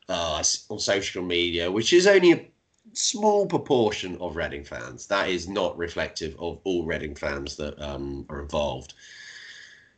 uh, 0.10 0.44
on 0.70 0.80
social 0.80 1.24
media, 1.24 1.72
which 1.72 1.94
is 1.94 2.08
only 2.08 2.32
a 2.34 2.46
small 2.92 3.46
proportion 3.46 4.18
of 4.20 4.36
Reading 4.36 4.64
fans, 4.64 5.08
that 5.08 5.30
is 5.30 5.48
not 5.48 5.78
reflective 5.78 6.36
of 6.40 6.60
all 6.66 6.86
Reading 6.86 7.16
fans 7.16 7.56
that 7.56 7.82
um, 7.82 8.26
are 8.30 8.42
involved, 8.42 8.94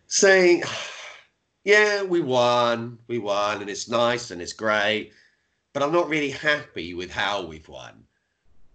saying, 0.08 0.64
"Yeah, 1.64 2.04
we 2.04 2.22
won, 2.22 3.00
we 3.08 3.18
won, 3.18 3.62
and 3.62 3.70
it's 3.70 3.90
nice 3.90 4.30
and 4.30 4.42
it's 4.42 4.54
great." 4.54 5.12
but 5.76 5.84
I'm 5.84 5.92
not 5.92 6.08
really 6.08 6.30
happy 6.30 6.94
with 6.94 7.12
how 7.12 7.46
we've 7.46 7.68
won. 7.68 8.06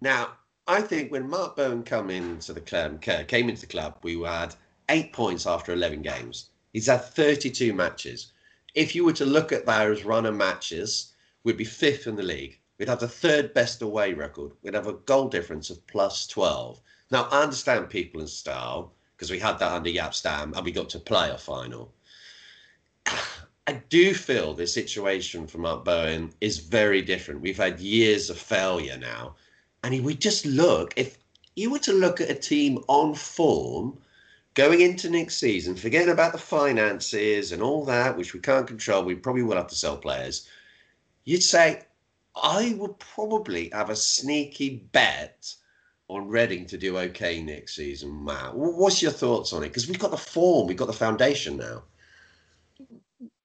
Now, 0.01 0.33
I 0.67 0.81
think 0.81 1.11
when 1.11 1.27
Mark 1.27 1.55
Bowen 1.55 1.81
come 1.81 2.11
into 2.11 2.53
the 2.53 2.61
club, 2.61 3.01
came 3.01 3.49
into 3.49 3.61
the 3.61 3.65
club, 3.65 3.97
we 4.03 4.21
had 4.21 4.53
eight 4.87 5.11
points 5.11 5.47
after 5.47 5.73
11 5.73 6.03
games. 6.03 6.51
He's 6.73 6.85
had 6.85 7.03
32 7.03 7.73
matches. 7.73 8.31
If 8.75 8.93
you 8.93 9.03
were 9.03 9.13
to 9.13 9.25
look 9.25 9.51
at 9.51 9.65
those 9.65 10.03
run 10.03 10.27
of 10.27 10.35
matches, 10.35 11.13
we'd 11.43 11.57
be 11.57 11.63
fifth 11.63 12.05
in 12.05 12.17
the 12.17 12.21
league. 12.21 12.59
We'd 12.81 12.89
have 12.89 12.99
the 12.99 13.07
third 13.07 13.53
best 13.53 13.83
away 13.83 14.13
record. 14.13 14.53
We'd 14.63 14.73
have 14.73 14.87
a 14.87 14.93
goal 14.93 15.29
difference 15.29 15.69
of 15.69 15.85
plus 15.85 16.25
12. 16.25 16.81
Now, 17.11 17.27
I 17.29 17.43
understand 17.43 17.91
people 17.91 18.21
and 18.21 18.27
style 18.27 18.91
because 19.15 19.29
we 19.29 19.37
had 19.37 19.59
that 19.59 19.71
under 19.71 19.91
Jaap 19.91 20.15
Stam 20.15 20.51
and 20.55 20.65
we 20.65 20.71
got 20.71 20.89
to 20.89 20.99
play 20.99 21.29
a 21.29 21.37
final. 21.37 21.93
I 23.05 23.73
do 23.89 24.15
feel 24.15 24.55
the 24.55 24.65
situation 24.65 25.45
for 25.45 25.59
Mark 25.59 25.85
Bowen 25.85 26.33
is 26.41 26.57
very 26.57 27.03
different. 27.03 27.41
We've 27.41 27.55
had 27.55 27.79
years 27.79 28.31
of 28.31 28.39
failure 28.39 28.97
now. 28.97 29.35
And 29.83 29.93
if 29.93 30.01
we 30.01 30.15
just 30.15 30.47
look, 30.47 30.95
if 30.95 31.19
you 31.55 31.69
were 31.69 31.85
to 31.85 31.93
look 31.93 32.19
at 32.19 32.31
a 32.31 32.33
team 32.33 32.83
on 32.87 33.13
form 33.13 33.95
going 34.55 34.81
into 34.81 35.07
next 35.07 35.37
season, 35.37 35.75
forgetting 35.75 36.11
about 36.11 36.31
the 36.31 36.39
finances 36.39 37.51
and 37.51 37.61
all 37.61 37.85
that, 37.85 38.17
which 38.17 38.33
we 38.33 38.39
can't 38.39 38.65
control, 38.65 39.03
we 39.03 39.13
probably 39.13 39.43
will 39.43 39.57
have 39.57 39.67
to 39.67 39.75
sell 39.75 39.97
players, 39.97 40.47
you'd 41.25 41.43
say, 41.43 41.83
I 42.35 42.75
would 42.77 42.97
probably 42.99 43.69
have 43.73 43.89
a 43.89 43.95
sneaky 43.95 44.87
bet 44.91 45.53
on 46.07 46.27
Reading 46.27 46.65
to 46.67 46.77
do 46.77 46.97
okay 46.97 47.41
next 47.41 47.75
season, 47.75 48.25
Matt. 48.25 48.53
What's 48.53 49.01
your 49.01 49.11
thoughts 49.11 49.53
on 49.53 49.63
it? 49.63 49.69
Because 49.69 49.87
we've 49.87 49.99
got 49.99 50.11
the 50.11 50.17
form, 50.17 50.67
we've 50.67 50.75
got 50.75 50.87
the 50.87 50.93
foundation 50.93 51.55
now. 51.55 51.83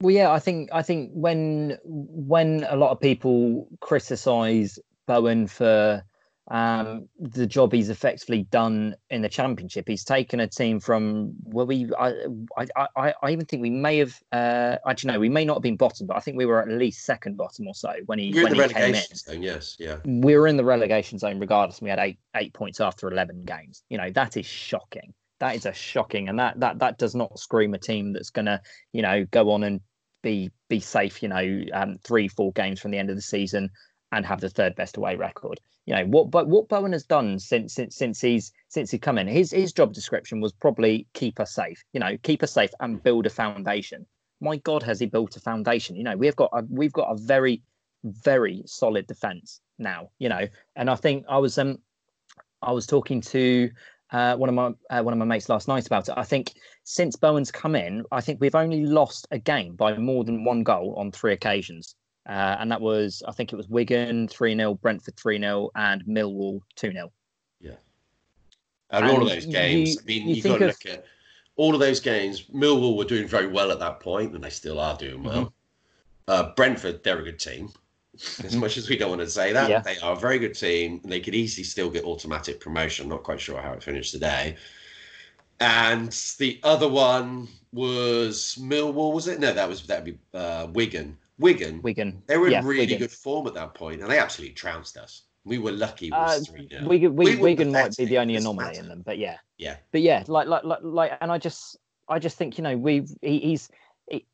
Well, 0.00 0.14
yeah, 0.14 0.30
I 0.32 0.40
think 0.40 0.70
I 0.72 0.82
think 0.82 1.10
when 1.14 1.78
when 1.84 2.66
a 2.68 2.76
lot 2.76 2.90
of 2.90 3.00
people 3.00 3.68
criticise 3.80 4.78
Bowen 5.06 5.46
for 5.46 6.02
um, 6.48 7.08
the 7.18 7.46
job 7.46 7.72
he's 7.72 7.88
effectively 7.88 8.44
done 8.44 8.94
in 9.10 9.22
the 9.22 9.28
championship, 9.28 9.88
he's 9.88 10.04
taken 10.04 10.38
a 10.38 10.46
team 10.46 10.78
from 10.78 11.32
well, 11.42 11.66
we 11.66 11.90
I 11.98 12.14
I, 12.56 12.86
I, 12.96 13.14
I 13.22 13.30
even 13.30 13.46
think 13.46 13.62
we 13.62 13.70
may 13.70 13.98
have 13.98 14.16
uh, 14.30 14.76
actually 14.86 15.12
no, 15.12 15.20
we 15.20 15.28
may 15.28 15.44
not 15.44 15.54
have 15.54 15.62
been 15.62 15.76
bottom, 15.76 16.06
but 16.06 16.16
I 16.16 16.20
think 16.20 16.36
we 16.36 16.46
were 16.46 16.62
at 16.62 16.68
least 16.68 17.04
second 17.04 17.36
bottom 17.36 17.66
or 17.66 17.74
so 17.74 17.92
when 18.06 18.20
he 18.20 18.26
You're 18.26 18.46
in 18.46 18.56
when 18.56 18.58
the 18.58 18.68
he 18.68 18.74
came 18.74 18.82
in. 18.82 18.92
relegation 18.92 19.16
zone, 19.16 19.42
yes, 19.42 19.76
yeah. 19.80 19.96
we 20.04 20.36
were 20.36 20.46
in 20.46 20.56
the 20.56 20.64
relegation 20.64 21.18
zone 21.18 21.40
regardless. 21.40 21.82
We 21.82 21.90
had 21.90 21.98
eight 21.98 22.18
eight 22.36 22.54
points 22.54 22.80
after 22.80 23.10
eleven 23.10 23.44
games. 23.44 23.82
You 23.88 23.98
know 23.98 24.10
that 24.10 24.36
is 24.36 24.46
shocking. 24.46 25.14
That 25.40 25.56
is 25.56 25.66
a 25.66 25.72
shocking, 25.72 26.28
and 26.28 26.38
that 26.38 26.60
that 26.60 26.78
that 26.78 26.98
does 26.98 27.16
not 27.16 27.38
scream 27.40 27.74
a 27.74 27.78
team 27.78 28.12
that's 28.12 28.30
gonna 28.30 28.60
you 28.92 29.02
know 29.02 29.24
go 29.32 29.50
on 29.50 29.64
and 29.64 29.80
be 30.22 30.50
be 30.68 30.78
safe. 30.78 31.24
You 31.24 31.28
know, 31.28 31.64
um, 31.72 31.98
three 32.04 32.28
four 32.28 32.52
games 32.52 32.80
from 32.80 32.92
the 32.92 32.98
end 32.98 33.10
of 33.10 33.16
the 33.16 33.22
season 33.22 33.70
and 34.16 34.24
have 34.24 34.40
the 34.40 34.48
third 34.48 34.74
best 34.74 34.96
away 34.96 35.14
record. 35.14 35.60
You 35.84 35.94
know 35.94 36.06
what, 36.06 36.30
but 36.30 36.48
what 36.48 36.68
Bowen 36.68 36.92
has 36.92 37.04
done 37.04 37.38
since 37.38 37.74
since 37.74 37.94
since 37.94 38.20
he's 38.20 38.50
since 38.68 38.90
he 38.90 38.98
come 38.98 39.18
in, 39.18 39.28
his 39.28 39.50
his 39.50 39.72
job 39.72 39.92
description 39.92 40.40
was 40.40 40.52
probably 40.52 41.06
keep 41.12 41.38
us 41.38 41.54
safe. 41.54 41.84
You 41.92 42.00
know, 42.00 42.16
keep 42.22 42.42
us 42.42 42.52
safe 42.52 42.70
and 42.80 43.02
build 43.02 43.26
a 43.26 43.30
foundation. 43.30 44.06
My 44.40 44.56
God, 44.56 44.82
has 44.82 44.98
he 44.98 45.06
built 45.06 45.36
a 45.36 45.40
foundation? 45.40 45.96
You 45.96 46.04
know, 46.04 46.16
we've 46.16 46.34
got 46.34 46.50
a, 46.52 46.64
we've 46.68 46.92
got 46.92 47.12
a 47.12 47.16
very 47.16 47.62
very 48.04 48.62
solid 48.66 49.06
defense 49.06 49.60
now. 49.78 50.10
You 50.18 50.30
know, 50.30 50.46
and 50.74 50.90
I 50.90 50.96
think 50.96 51.26
I 51.28 51.38
was 51.38 51.58
um 51.58 51.78
I 52.62 52.72
was 52.72 52.86
talking 52.86 53.20
to 53.20 53.70
uh, 54.12 54.36
one 54.36 54.48
of 54.48 54.54
my 54.54 54.72
uh, 54.90 55.02
one 55.02 55.12
of 55.12 55.18
my 55.18 55.24
mates 55.26 55.48
last 55.48 55.68
night 55.68 55.86
about 55.86 56.08
it. 56.08 56.14
I 56.16 56.24
think 56.24 56.54
since 56.84 57.16
Bowen's 57.16 57.50
come 57.50 57.76
in, 57.76 58.04
I 58.10 58.20
think 58.22 58.40
we've 58.40 58.54
only 58.54 58.86
lost 58.86 59.28
a 59.30 59.38
game 59.38 59.76
by 59.76 59.96
more 59.98 60.24
than 60.24 60.44
one 60.44 60.62
goal 60.62 60.94
on 60.96 61.12
three 61.12 61.32
occasions, 61.32 61.94
uh, 62.28 62.56
and 62.58 62.70
that 62.70 62.80
was 62.80 63.22
I 63.26 63.32
think 63.32 63.52
it 63.52 63.56
was 63.56 63.68
Wigan 63.68 64.28
three 64.28 64.56
0 64.56 64.74
Brentford 64.74 65.16
three 65.16 65.38
0 65.38 65.70
and 65.74 66.04
Millwall 66.04 66.60
two 66.74 66.92
0 66.92 67.12
Yeah, 67.60 67.72
and, 68.90 69.04
and 69.04 69.14
all 69.14 69.22
of 69.22 69.28
those 69.28 69.46
games. 69.46 69.94
You, 69.94 70.00
I 70.00 70.04
mean, 70.06 70.28
you, 70.28 70.42
got 70.42 70.58
to 70.58 70.66
look 70.66 70.86
at 70.86 71.04
all 71.56 71.74
of 71.74 71.80
those 71.80 72.00
games. 72.00 72.44
Millwall 72.54 72.96
were 72.96 73.04
doing 73.04 73.26
very 73.26 73.46
well 73.46 73.70
at 73.70 73.78
that 73.78 74.00
point, 74.00 74.34
and 74.34 74.42
they 74.42 74.50
still 74.50 74.80
are 74.80 74.96
doing 74.96 75.22
well. 75.22 75.44
Mm-hmm. 75.44 75.52
Uh, 76.28 76.54
Brentford, 76.54 77.02
they're 77.02 77.18
a 77.18 77.24
good 77.24 77.38
team. 77.38 77.70
As 78.14 78.36
mm-hmm. 78.38 78.60
much 78.60 78.78
as 78.78 78.88
we 78.88 78.96
don't 78.96 79.10
want 79.10 79.20
to 79.20 79.28
say 79.28 79.52
that, 79.52 79.68
yeah. 79.68 79.80
they 79.80 79.98
are 79.98 80.14
a 80.14 80.18
very 80.18 80.38
good 80.38 80.54
team. 80.54 81.02
They 81.04 81.20
could 81.20 81.34
easily 81.34 81.64
still 81.64 81.90
get 81.90 82.04
automatic 82.04 82.60
promotion. 82.60 83.10
Not 83.10 83.22
quite 83.22 83.38
sure 83.38 83.60
how 83.60 83.74
it 83.74 83.82
finished 83.82 84.10
today. 84.10 84.56
And 85.60 86.10
the 86.38 86.58
other 86.62 86.88
one 86.88 87.48
was 87.72 88.56
Millwall, 88.58 89.12
was 89.12 89.28
it? 89.28 89.38
No, 89.38 89.52
that 89.52 89.68
was 89.68 89.86
that'd 89.86 90.04
be 90.04 90.18
uh, 90.32 90.68
Wigan. 90.72 91.18
Wigan. 91.38 91.82
Wigan. 91.82 92.22
They 92.26 92.38
were 92.38 92.46
in 92.46 92.52
yeah, 92.52 92.62
really 92.64 92.80
Wigan. 92.80 92.98
good 92.98 93.10
form 93.10 93.46
at 93.46 93.54
that 93.54 93.74
point, 93.74 94.00
and 94.00 94.10
they 94.10 94.18
absolutely 94.18 94.54
trounced 94.54 94.96
us. 94.96 95.24
We 95.44 95.58
were 95.58 95.72
lucky. 95.72 96.10
Uh, 96.10 96.40
Wigan, 96.82 97.14
we, 97.14 97.36
Wigan 97.36 97.70
might 97.70 97.96
be 97.96 98.04
the 98.04 98.18
only 98.18 98.36
anomaly 98.36 98.78
in 98.78 98.88
them, 98.88 99.02
but 99.06 99.18
yeah, 99.18 99.36
yeah, 99.58 99.76
but 99.92 100.00
yeah, 100.00 100.24
like, 100.26 100.48
like, 100.48 100.64
like, 100.64 100.80
like, 100.82 101.12
and 101.20 101.30
I 101.30 101.38
just, 101.38 101.76
I 102.08 102.18
just 102.18 102.36
think 102.36 102.58
you 102.58 102.64
know, 102.64 102.76
we've 102.76 103.08
he, 103.22 103.38
he's 103.38 103.68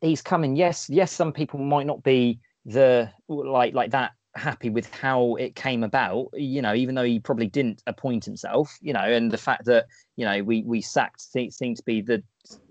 he's 0.01 0.21
coming. 0.21 0.55
Yes, 0.55 0.89
yes, 0.89 1.11
some 1.11 1.31
people 1.31 1.59
might 1.59 1.85
not 1.85 2.01
be 2.03 2.39
the 2.65 3.11
like 3.27 3.73
like 3.73 3.91
that 3.91 4.13
happy 4.35 4.69
with 4.69 4.91
how 4.93 5.35
it 5.35 5.55
came 5.55 5.83
about 5.83 6.27
you 6.33 6.61
know 6.61 6.73
even 6.73 6.95
though 6.95 7.03
he 7.03 7.19
probably 7.19 7.45
didn't 7.45 7.83
appoint 7.85 8.25
himself 8.25 8.75
you 8.81 8.91
know 8.91 9.03
and 9.03 9.29
the 9.29 9.37
fact 9.37 9.63
that 9.65 9.85
you 10.15 10.25
know 10.25 10.41
we 10.43 10.63
we 10.63 10.81
sacked 10.81 11.21
seems 11.21 11.77
to 11.77 11.83
be 11.85 12.01
the 12.01 12.21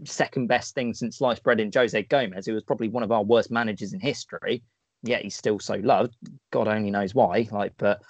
second 0.04 0.48
best 0.48 0.74
thing 0.74 0.92
since 0.92 1.18
sliced 1.18 1.42
bread 1.44 1.60
in 1.60 1.70
jose 1.72 2.02
gomes 2.04 2.46
who 2.46 2.52
was 2.52 2.64
probably 2.64 2.88
one 2.88 3.04
of 3.04 3.12
our 3.12 3.22
worst 3.22 3.50
managers 3.50 3.92
in 3.92 4.00
history 4.00 4.60
yet 5.02 5.22
he's 5.22 5.36
still 5.36 5.58
so 5.58 5.74
loved. 5.74 6.16
God 6.50 6.68
only 6.68 6.90
knows 6.90 7.14
why 7.14 7.48
like 7.50 7.72
but 7.76 8.00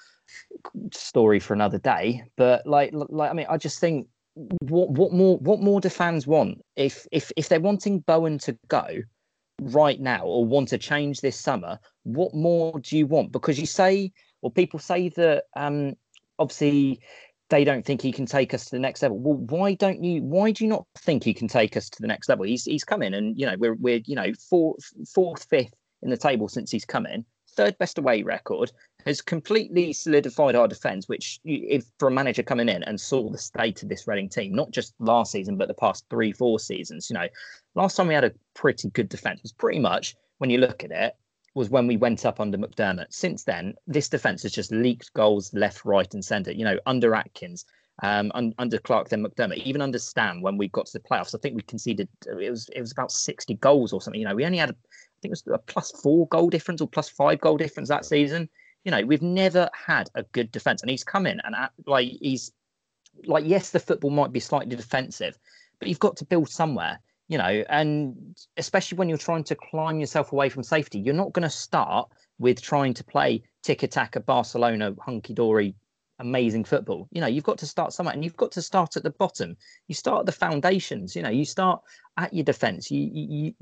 story 0.93 1.41
for 1.41 1.55
another 1.55 1.79
day. 1.79 2.25
But 2.37 2.67
like 2.67 2.91
like 2.93 3.31
i 3.31 3.35
mean 3.35 3.47
i 3.49 3.57
just 3.57 3.81
think 3.81 4.07
what 4.35 4.91
what 4.91 5.13
more 5.13 5.39
what 5.39 5.61
more 5.61 5.81
do 5.81 5.89
fans 5.89 6.27
want? 6.27 6.63
If 6.77 7.07
if 7.13 7.31
if 7.37 7.49
they're 7.49 7.61
wanting 7.61 8.01
bowen 8.01 8.39
to 8.39 8.57
go 8.69 8.87
right 9.71 10.01
now 10.01 10.25
or 10.25 10.45
want 10.45 10.69
to 10.69 10.79
change 10.79 11.21
this 11.21 11.39
summer, 11.39 11.79
what 12.05 12.35
more 12.35 12.79
do 12.81 12.97
you 12.97 13.07
want? 13.07 13.33
Because 13.33 13.59
you 13.59 13.67
say, 13.67 14.13
or 14.41 14.51
people 14.51 14.79
say 14.79 15.09
that 15.11 15.45
um, 15.57 15.95
obviously 16.39 17.01
they 17.53 17.65
don't 17.65 17.85
think 17.85 18.01
he 18.01 18.13
can 18.13 18.25
take 18.25 18.55
us 18.55 18.65
to 18.65 18.71
the 18.71 18.79
next 18.79 19.03
level. 19.03 19.19
Well, 19.19 19.37
why 19.37 19.75
don't 19.75 20.03
you? 20.03 20.23
Why 20.23 20.53
do 20.53 20.65
you 20.65 20.71
not 20.71 20.87
think 20.99 21.23
he 21.23 21.35
can 21.35 21.49
take 21.49 21.77
us 21.77 21.91
to 21.91 22.01
the 22.01 22.09
next 22.09 22.29
level? 22.29 22.47
He's 22.47 22.65
he's 22.65 22.83
come 22.83 23.03
in, 23.03 23.13
and 23.13 23.39
you 23.39 23.45
know 23.45 23.57
we're 23.59 23.75
we're 23.75 24.01
you 24.07 24.17
know 24.17 24.33
fourth, 24.49 24.85
fourth, 25.15 25.45
fifth 25.45 25.75
in 26.03 26.09
the 26.09 26.17
table 26.17 26.49
since 26.49 26.71
he's 26.71 26.87
come 26.87 27.05
in. 27.05 27.27
Third 27.55 27.77
best 27.77 27.99
away 27.99 28.23
record 28.23 28.73
has 29.05 29.21
completely 29.21 29.93
solidified 29.93 30.57
our 30.57 30.67
defence. 30.67 31.11
Which, 31.11 31.41
if 31.45 31.85
for 31.99 32.09
a 32.09 32.11
manager 32.11 32.43
coming 32.43 32.71
in 32.71 32.83
and 32.85 32.99
saw 32.99 33.29
the 33.29 33.37
state 33.37 33.83
of 33.83 33.91
this 33.91 34.09
Reading 34.09 34.31
team, 34.31 34.55
not 34.55 34.71
just 34.71 34.95
last 34.99 35.33
season 35.33 35.59
but 35.59 35.69
the 35.69 35.75
past 35.75 36.07
three, 36.09 36.33
four 36.33 36.59
seasons, 36.59 37.11
you 37.11 37.15
know, 37.15 37.29
last 37.75 37.97
time 37.97 38.09
we 38.09 38.15
had 38.15 38.25
a 38.25 38.33
pretty 38.55 38.91
good 38.91 39.09
defence 39.09 39.43
was 39.43 39.53
pretty 39.53 39.79
much 39.79 40.15
when 40.39 40.51
you 40.51 40.59
look 40.59 40.85
at 40.85 40.91
it 40.91 41.15
was 41.55 41.69
when 41.69 41.87
we 41.87 41.97
went 41.97 42.25
up 42.25 42.41
under 42.41 42.57
McDermott. 42.57 43.07
Since 43.11 43.45
then, 43.45 43.75
this 43.87 44.09
defence 44.09 44.43
has 44.43 44.53
just 44.53 44.73
leaked 44.73 45.13
goals 45.13 45.53
left, 45.53 45.85
right, 45.85 46.13
and 46.15 46.25
centre. 46.25 46.53
You 46.53 46.65
know, 46.65 46.79
under 46.87 47.15
Adkins, 47.15 47.67
um, 48.03 48.33
un- 48.35 48.55
under 48.59 48.79
Clarke, 48.79 49.11
then 49.11 49.25
McDermott, 49.25 49.59
even 49.59 49.83
under 49.83 49.99
Stam 49.99 50.41
when 50.41 50.57
we 50.57 50.69
got 50.69 50.87
to 50.87 50.93
the 50.95 51.01
playoffs. 51.01 51.35
I 51.35 51.39
think 51.39 51.55
we 51.55 51.63
conceded 51.63 52.09
it 52.27 52.51
was 52.51 52.69
it 52.75 52.81
was 52.81 52.93
about 52.93 53.13
sixty 53.13 53.55
goals 53.55 53.93
or 53.93 54.01
something. 54.01 54.21
You 54.21 54.27
know, 54.27 54.35
we 54.35 54.47
only 54.47 54.59
had 54.59 54.71
I 54.71 55.19
think 55.21 55.31
it 55.31 55.31
was 55.31 55.45
a 55.53 55.59
plus 55.59 55.91
four 56.03 56.27
goal 56.29 56.49
difference 56.49 56.81
or 56.81 56.89
plus 56.89 57.09
five 57.09 57.41
goal 57.41 57.57
difference 57.57 57.89
that 57.91 58.05
season. 58.05 58.49
You 58.85 58.91
know, 58.91 59.05
we've 59.05 59.23
never 59.23 59.69
had 59.75 60.09
a 60.15 60.23
good 60.25 60.51
defense, 60.51 60.83
and 60.83 60.91
he's 60.91 61.05
come 61.05 61.27
in 61.27 61.41
and 61.45 61.55
at, 61.55 61.73
like 61.87 62.09
he's 62.09 62.51
like 63.27 63.45
yes, 63.47 63.71
the 63.71 63.79
football 63.79 64.11
might 64.11 64.33
be 64.33 64.41
slightly 64.41 64.75
defensive, 64.75 65.39
but 65.79 65.89
you've 65.89 66.01
got 66.01 66.17
to 66.17 66.25
build 66.25 66.49
somewhere. 66.49 66.99
You 67.33 67.39
know, 67.39 67.65
and 67.71 68.37
especially 68.59 68.99
when 68.99 69.09
you're 69.09 69.17
trying 69.17 69.45
to 69.45 69.55
climb 69.55 69.99
yourself 69.99 70.33
away 70.33 70.51
from 70.51 70.63
safety, 70.63 70.99
you're 70.99 71.15
not 71.15 71.33
going 71.33 71.45
to 71.45 71.57
start 71.67 72.11
with 72.39 72.61
trying 72.61 72.93
to 72.93 73.05
play 73.05 73.43
tiki-taka 73.63 74.19
at 74.19 74.27
Barcelona 74.27 74.95
hunky 75.01 75.33
dory 75.33 75.75
amazing 76.19 76.65
football. 76.65 77.09
You 77.11 77.23
know, 77.23 77.27
you've 77.27 77.45
got 77.45 77.57
to 77.59 77.67
start 77.67 77.95
somewhere 77.95 78.15
and 78.15 78.23
you've 78.23 78.37
got 78.37 78.53
to 78.53 78.61
start 78.61 78.97
at 78.99 79.03
the 79.03 79.11
bottom. 79.11 79.57
You 79.89 79.95
start 79.95 80.21
at 80.21 80.27
the 80.27 80.33
foundations, 80.33 81.17
you 81.17 81.23
know, 81.23 81.31
you 81.31 81.47
start 81.47 81.81
at 82.19 82.35
your 82.35 82.45
defense. 82.45 82.91
You 82.91 83.11
you 83.15 83.55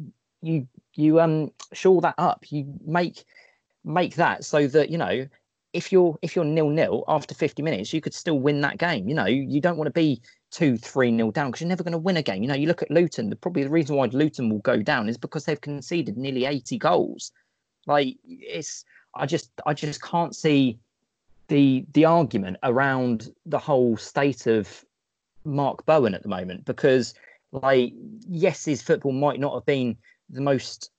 you 0.42 0.68
you 0.96 1.20
um 1.20 1.52
shore 1.72 2.00
that 2.00 2.16
up. 2.18 2.46
You 2.50 2.74
make 2.84 3.24
make 3.84 4.16
that 4.16 4.44
so 4.44 4.66
that 4.66 4.90
you 4.90 4.98
know 4.98 5.28
if 5.72 5.92
you're 5.92 6.18
if 6.22 6.34
you're 6.34 6.44
nil 6.44 6.70
nil 6.70 7.04
after 7.06 7.34
50 7.34 7.62
minutes, 7.62 7.92
you 7.92 8.00
could 8.00 8.14
still 8.14 8.40
win 8.40 8.60
that 8.62 8.78
game. 8.78 9.08
You 9.08 9.14
know, 9.14 9.26
you 9.26 9.60
don't 9.60 9.76
want 9.76 9.86
to 9.86 9.92
be 9.92 10.20
two 10.50 10.76
three 10.76 11.10
nil 11.10 11.30
down 11.30 11.50
because 11.50 11.60
you're 11.60 11.68
never 11.68 11.84
going 11.84 11.92
to 11.92 11.98
win 11.98 12.16
a 12.16 12.22
game. 12.22 12.42
You 12.42 12.48
know, 12.48 12.54
you 12.54 12.66
look 12.66 12.82
at 12.82 12.90
Luton. 12.90 13.30
The, 13.30 13.36
probably 13.36 13.62
the 13.62 13.70
reason 13.70 13.96
why 13.96 14.06
Luton 14.06 14.48
will 14.50 14.58
go 14.58 14.82
down 14.82 15.08
is 15.08 15.16
because 15.16 15.44
they've 15.44 15.60
conceded 15.60 16.16
nearly 16.16 16.44
80 16.44 16.78
goals. 16.78 17.32
Like 17.86 18.16
it's, 18.24 18.84
I 19.14 19.26
just 19.26 19.50
I 19.66 19.74
just 19.74 20.02
can't 20.02 20.34
see 20.34 20.78
the 21.48 21.84
the 21.92 22.04
argument 22.04 22.58
around 22.62 23.32
the 23.46 23.58
whole 23.58 23.96
state 23.96 24.46
of 24.46 24.84
Mark 25.44 25.84
Bowen 25.86 26.14
at 26.14 26.22
the 26.22 26.28
moment 26.28 26.64
because 26.64 27.14
like 27.52 27.92
yes, 28.28 28.64
his 28.64 28.82
football 28.82 29.12
might 29.12 29.40
not 29.40 29.54
have 29.54 29.66
been 29.66 29.96
the 30.28 30.40
most 30.40 30.90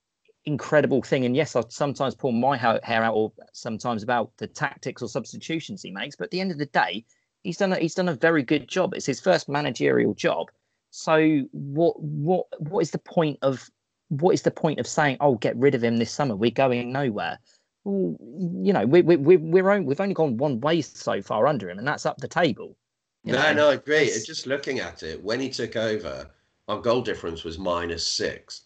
incredible 0.46 1.02
thing. 1.02 1.26
And 1.26 1.36
yes, 1.36 1.56
I 1.56 1.64
sometimes 1.70 2.16
pull 2.16 2.32
my 2.32 2.58
hair 2.58 3.04
out, 3.04 3.14
or 3.14 3.32
sometimes 3.54 4.04
about 4.04 4.32
the 4.38 4.48
tactics 4.48 5.02
or 5.02 5.10
substitutions 5.10 5.82
he 5.82 5.92
makes. 5.92 6.16
But 6.16 6.26
at 6.26 6.32
the 6.32 6.42
end 6.42 6.52
of 6.52 6.58
the 6.58 6.66
day, 6.68 7.06
he's 7.44 7.58
done 7.58 7.74
a, 7.74 7.80
he's 7.80 7.96
done 7.96 8.10
a 8.10 8.16
very 8.16 8.44
good 8.44 8.68
job. 8.68 8.94
It's 8.94 9.06
his 9.06 9.20
first 9.20 9.50
managerial 9.50 10.14
job. 10.14 10.48
So 10.92 11.42
what 11.52 12.02
what 12.02 12.48
what 12.60 12.82
is 12.82 12.92
the 12.92 13.00
point 13.00 13.40
of 13.42 13.70
what 14.10 14.34
is 14.34 14.42
the 14.42 14.52
point 14.52 14.80
of 14.80 14.88
saying, 14.88 15.18
"Oh, 15.22 15.36
get 15.36 15.56
rid 15.56 15.76
of 15.76 15.84
him 15.84 15.98
this 15.98 16.12
summer"? 16.12 16.36
We're 16.36 16.52
going 16.52 16.92
nowhere. 16.92 17.40
Well, 17.84 18.18
you 18.64 18.74
know, 18.74 18.86
we 18.86 19.02
we 19.02 19.16
we 19.16 19.38
we're 19.38 19.70
only, 19.70 19.86
we've 19.86 20.02
only 20.02 20.14
gone 20.14 20.38
one 20.38 20.60
way 20.60 20.82
so 20.82 21.22
far 21.22 21.48
under 21.48 21.70
him, 21.70 21.80
and 21.80 21.88
that's 21.88 22.06
up 22.06 22.18
the 22.18 22.28
table. 22.28 22.76
no, 23.24 23.34
know? 23.34 23.54
no, 23.54 23.70
I 23.70 23.76
agree. 23.76 24.04
It's... 24.04 24.26
Just 24.26 24.48
looking 24.48 24.80
at 24.80 25.02
it, 25.04 25.24
when 25.24 25.40
he 25.40 25.50
took 25.50 25.76
over, 25.76 26.30
our 26.68 26.80
goal 26.80 27.02
difference 27.02 27.44
was 27.44 27.58
minus 27.58 28.06
six. 28.06 28.64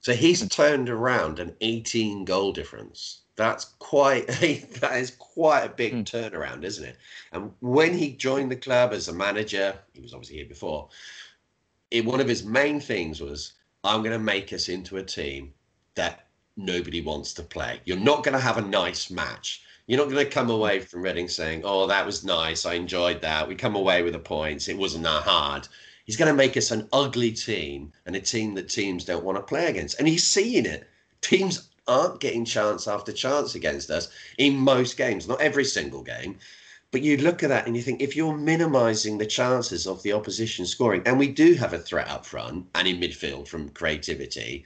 So 0.00 0.12
he's 0.12 0.40
hmm. 0.42 0.48
turned 0.48 0.90
around 0.90 1.38
an 1.38 1.54
18 1.60 2.24
goal 2.24 2.52
difference. 2.52 3.22
That's 3.38 3.66
quite 3.78 4.28
a 4.42 4.58
that 4.80 4.98
is 4.98 5.12
quite 5.12 5.60
a 5.60 5.68
big 5.68 5.94
mm. 5.94 6.04
turnaround, 6.04 6.64
isn't 6.64 6.84
it? 6.84 6.96
And 7.32 7.52
when 7.60 7.96
he 7.96 8.12
joined 8.12 8.50
the 8.50 8.56
club 8.56 8.92
as 8.92 9.06
a 9.06 9.12
manager, 9.12 9.78
he 9.94 10.00
was 10.00 10.12
obviously 10.12 10.38
here 10.38 10.46
before. 10.46 10.88
It, 11.90 12.04
one 12.04 12.20
of 12.20 12.28
his 12.28 12.44
main 12.44 12.80
things 12.80 13.20
was, 13.20 13.52
"I'm 13.84 14.02
going 14.02 14.12
to 14.12 14.18
make 14.18 14.52
us 14.52 14.68
into 14.68 14.96
a 14.96 15.04
team 15.04 15.54
that 15.94 16.26
nobody 16.56 17.00
wants 17.00 17.32
to 17.34 17.42
play. 17.44 17.80
You're 17.84 17.96
not 17.96 18.24
going 18.24 18.34
to 18.34 18.40
have 18.40 18.58
a 18.58 18.62
nice 18.62 19.08
match. 19.08 19.62
You're 19.86 20.00
not 20.00 20.10
going 20.10 20.26
to 20.26 20.30
come 20.30 20.50
away 20.50 20.80
from 20.80 21.02
Reading 21.02 21.28
saying, 21.28 21.62
"Oh, 21.64 21.86
that 21.86 22.04
was 22.04 22.24
nice. 22.24 22.66
I 22.66 22.74
enjoyed 22.74 23.22
that. 23.22 23.46
We 23.46 23.54
come 23.54 23.76
away 23.76 24.02
with 24.02 24.14
the 24.14 24.18
points. 24.18 24.68
It 24.68 24.76
wasn't 24.76 25.04
that 25.04 25.22
hard." 25.22 25.68
He's 26.06 26.16
going 26.16 26.30
to 26.30 26.42
make 26.42 26.56
us 26.56 26.72
an 26.72 26.88
ugly 26.92 27.30
team 27.30 27.92
and 28.06 28.16
a 28.16 28.20
team 28.20 28.54
that 28.54 28.70
teams 28.70 29.04
don't 29.04 29.24
want 29.24 29.36
to 29.36 29.42
play 29.42 29.66
against. 29.66 29.98
And 29.98 30.08
he's 30.08 30.26
seeing 30.26 30.64
it. 30.64 30.88
Teams 31.20 31.67
aren't 31.88 32.20
getting 32.20 32.44
chance 32.44 32.86
after 32.86 33.12
chance 33.12 33.54
against 33.54 33.90
us 33.90 34.08
in 34.36 34.56
most 34.56 34.96
games, 34.96 35.26
not 35.26 35.40
every 35.40 35.64
single 35.64 36.02
game. 36.02 36.38
But 36.90 37.02
you 37.02 37.16
look 37.16 37.42
at 37.42 37.48
that 37.48 37.66
and 37.66 37.76
you 37.76 37.82
think 37.82 38.00
if 38.00 38.14
you're 38.14 38.36
minimizing 38.36 39.18
the 39.18 39.26
chances 39.26 39.86
of 39.86 40.02
the 40.02 40.12
opposition 40.12 40.64
scoring, 40.66 41.02
and 41.04 41.18
we 41.18 41.28
do 41.28 41.54
have 41.54 41.72
a 41.72 41.78
threat 41.78 42.08
up 42.08 42.24
front 42.24 42.66
and 42.74 42.86
in 42.88 43.00
midfield 43.00 43.48
from 43.48 43.70
creativity, 43.70 44.64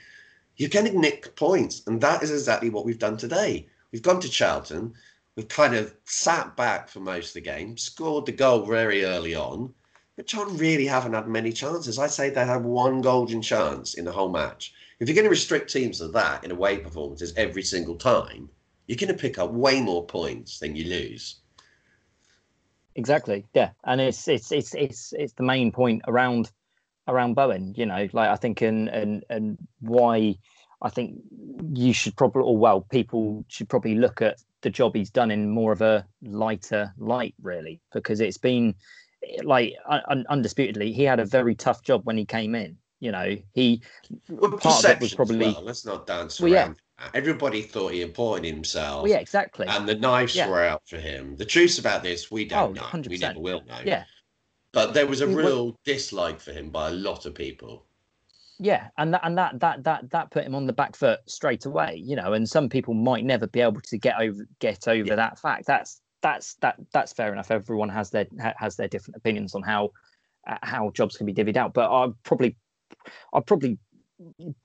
going 0.71 0.87
to 0.87 0.99
nick 0.99 1.35
points. 1.37 1.83
And 1.87 2.01
that 2.01 2.23
is 2.23 2.31
exactly 2.31 2.71
what 2.71 2.85
we've 2.85 2.99
done 2.99 3.17
today. 3.17 3.67
We've 3.91 4.03
gone 4.03 4.21
to 4.21 4.29
Charlton, 4.29 4.95
we've 5.37 5.49
kind 5.49 5.75
of 5.75 5.95
sat 6.05 6.57
back 6.57 6.89
for 6.89 7.01
most 7.01 7.29
of 7.29 7.35
the 7.35 7.41
game, 7.41 7.77
scored 7.77 8.27
the 8.27 8.33
goal 8.33 8.67
very 8.67 9.05
early 9.05 9.35
on, 9.35 9.75
but 10.17 10.27
John 10.27 10.57
really 10.57 10.87
haven't 10.87 11.15
had 11.15 11.27
many 11.27 11.53
chances. 11.53 11.99
I'd 11.99 12.11
say 12.11 12.31
they 12.31 12.45
had 12.45 12.65
one 12.65 13.01
golden 13.01 13.43
chance 13.43 13.95
in 13.95 14.05
the 14.05 14.13
whole 14.13 14.29
match. 14.29 14.75
If 15.03 15.09
you're 15.09 15.17
going 15.17 15.25
to 15.25 15.31
restrict 15.31 15.73
teams 15.73 15.99
to 15.99 16.07
that 16.09 16.45
in 16.45 16.53
away 16.53 16.79
performances 16.79 17.35
every 17.37 17.65
single 17.65 17.97
time, 17.97 18.49
you're 18.87 18.97
going 18.97 19.09
to 19.09 19.21
pick 19.21 19.37
up 19.37 19.51
way 19.51 19.81
more 19.81 20.07
points 20.07 20.61
than 20.61 20.77
you 20.77 20.85
lose. 20.85 21.41
Exactly. 22.95 23.45
Yeah, 23.53 23.71
and 23.83 24.01
it's 24.01 24.29
it's 24.29 24.53
it's 24.53 24.77
it's 24.77 25.13
it's 25.15 25.33
the 25.33 25.43
main 25.43 25.73
point 25.73 26.03
around 26.07 26.53
around 27.09 27.35
Bowen. 27.35 27.75
You 27.77 27.87
know, 27.87 28.09
like 28.13 28.31
I 28.31 28.37
think 28.37 28.63
and 28.63 28.89
and 28.91 29.25
and 29.29 29.59
why 29.81 30.37
I 30.83 30.89
think 30.89 31.19
you 31.73 31.93
should 31.93 32.15
probably, 32.15 32.43
or 32.43 32.57
well, 32.57 32.83
people 32.83 33.45
should 33.49 33.69
probably 33.69 33.97
look 33.97 34.23
at 34.23 34.41
the 34.61 34.71
job 34.71 34.95
he's 34.95 35.11
done 35.11 35.33
in 35.33 35.51
more 35.51 35.73
of 35.73 35.83
a 35.83 36.07
lighter 36.23 36.95
light, 36.97 37.35
really, 37.43 37.81
because 37.93 38.21
it's 38.21 38.39
been 38.39 38.73
like 39.43 39.75
un- 39.89 40.27
undisputedly, 40.29 40.93
he 40.93 41.03
had 41.03 41.19
a 41.19 41.27
very 41.27 41.57
tough 41.57 41.83
job 41.83 42.03
when 42.05 42.17
he 42.17 42.25
came 42.25 42.55
in. 42.55 42.77
You 43.03 43.11
know, 43.11 43.37
he 43.53 43.83
well, 44.29 44.53
part 44.53 44.85
of 44.85 44.91
it 44.93 45.01
was 45.01 45.13
probably 45.13 45.39
well. 45.53 45.61
let's 45.65 45.85
not 45.85 46.07
dance 46.07 46.41
Well, 46.41 46.53
yeah. 46.53 46.67
around. 46.67 46.77
Everybody 47.15 47.63
thought 47.63 47.93
he 47.93 48.01
imported 48.01 48.47
himself. 48.47 49.03
well, 49.03 49.11
yeah, 49.11 49.19
exactly. 49.19 49.67
And 49.67 49.89
the 49.89 49.97
knives 49.97 50.37
Yeah. 50.37 50.49
were 50.49 50.63
out 50.63 50.83
for 50.87 50.99
him. 50.99 51.35
The 51.35 51.45
truth 51.45 51.81
about 51.81 52.05
this, 52.05 52.31
we 52.31 52.45
don't 52.45 52.71
Oh, 52.71 52.73
know. 52.73 52.83
100%. 52.83 53.09
We 53.11 53.19
never 53.19 53.41
will 53.41 53.65
know. 53.65 53.81
yeah, 53.85 54.05
But 54.71 54.95
there 54.95 55.09
was 55.09 55.21
a 55.21 55.27
real 55.27 55.77
dislike 55.85 56.39
for 56.39 56.53
him 56.53 56.71
by 56.71 56.91
a 56.91 56.93
lot 56.93 57.27
of 57.27 57.35
people. 57.35 57.85
yeah, 58.61 58.91
and 58.99 59.13
that 59.15 59.23
and 59.25 59.37
that 59.37 59.59
that 59.59 59.83
that 59.83 60.09
that 60.11 60.31
put 60.31 60.45
him 60.45 60.55
on 60.55 60.67
the 60.67 60.73
back 60.73 60.95
foot 60.95 61.19
straight 61.27 61.65
away. 61.67 61.97
You 61.97 62.15
know, 62.15 62.35
and 62.35 62.49
some 62.49 62.69
people 62.69 62.95
might 62.95 63.25
never 63.25 63.49
be 63.49 63.61
able 63.61 63.81
to 63.81 63.99
get 63.99 64.15
over 64.21 64.47
get 64.61 64.87
over 64.87 65.09
Yeah. 65.09 65.17
that 65.17 65.41
fact. 65.41 65.67
That's 65.67 66.01
that's 66.21 66.55
that 66.61 66.77
that's 66.93 67.13
fair 67.13 67.33
enough. 67.33 67.51
Everyone 67.51 67.89
has 67.89 68.11
their 68.11 68.27
has 68.57 68.77
their 68.77 68.87
different 68.87 69.17
opinions 69.17 69.57
on 69.57 69.63
how 69.63 69.91
uh, 70.47 70.59
how 70.63 70.91
jobs 70.91 71.17
can 71.17 71.27
be 71.27 71.35
divvied 71.35 71.57
out. 71.57 71.73
But 71.75 71.91
I 71.93 72.09
probably 72.23 72.55
I 73.33 73.41
probably 73.41 73.79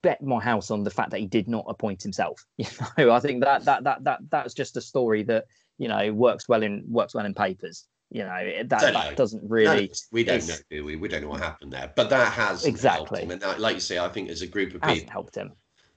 bet 0.03 0.21
my 0.21 0.39
house 0.39 0.69
on 0.71 0.83
the 0.83 0.91
fact 0.91 1.11
that 1.11 1.19
he 1.19 1.25
did 1.27 1.47
not 1.47 1.65
appoint 1.67 2.03
himself. 2.03 2.45
You 2.57 2.65
know, 2.97 3.11
I 3.11 3.19
think 3.19 3.43
that 3.43 3.65
that 3.65 3.83
that 3.83 4.03
that 4.03 4.19
that's 4.29 4.53
just 4.53 4.77
a 4.77 4.81
story 4.81 5.23
that 5.23 5.45
you 5.77 5.87
know 5.87 6.13
works 6.13 6.47
well 6.47 6.63
in 6.63 6.83
works 6.87 7.13
well 7.13 7.25
in 7.25 7.33
papers. 7.33 7.85
You 8.09 8.23
know, 8.23 8.35
it- 8.35 8.69
that 8.69 8.93
know. 8.93 9.15
doesn't 9.15 9.43
really. 9.49 9.89
us- 9.91 10.07
we 10.11 10.23
don't 10.23 10.47
know, 10.47 10.55
do 10.69 10.85
we? 10.85 10.95
We 10.95 11.07
don't 11.07 11.21
know 11.23 11.29
what 11.29 11.41
happened 11.41 11.73
there. 11.73 11.91
But 11.95 12.09
that 12.09 12.31
has 12.33 12.65
Exactly. 12.65 13.23
Him. 13.23 13.31
And 13.31 13.41
that, 13.41 13.59
like 13.59 13.75
you 13.75 13.81
say, 13.81 13.99
I 13.99 14.07
think 14.09 14.29
as 14.29 14.41
a 14.41 14.47
group 14.47 14.73
of 14.75 14.81
people 14.81 15.11
helped 15.11 15.35
him. 15.35 15.51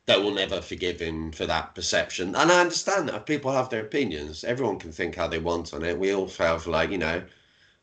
that 0.06 0.20
will 0.20 0.32
never 0.34 0.60
forgive 0.60 0.98
him 1.00 1.30
for 1.30 1.46
that 1.46 1.74
perception. 1.74 2.34
And 2.34 2.50
I 2.50 2.60
understand 2.60 3.08
that 3.08 3.26
people 3.26 3.52
have 3.52 3.68
their 3.68 3.82
opinions. 3.82 4.42
Everyone 4.42 4.78
can 4.78 4.90
think 4.90 5.14
how 5.14 5.28
they 5.28 5.38
want 5.38 5.72
on 5.72 5.84
it. 5.84 5.96
We 5.98 6.12
all 6.12 6.26
felt 6.26 6.66
like, 6.66 6.90
you 6.90 6.98
know, 6.98 7.22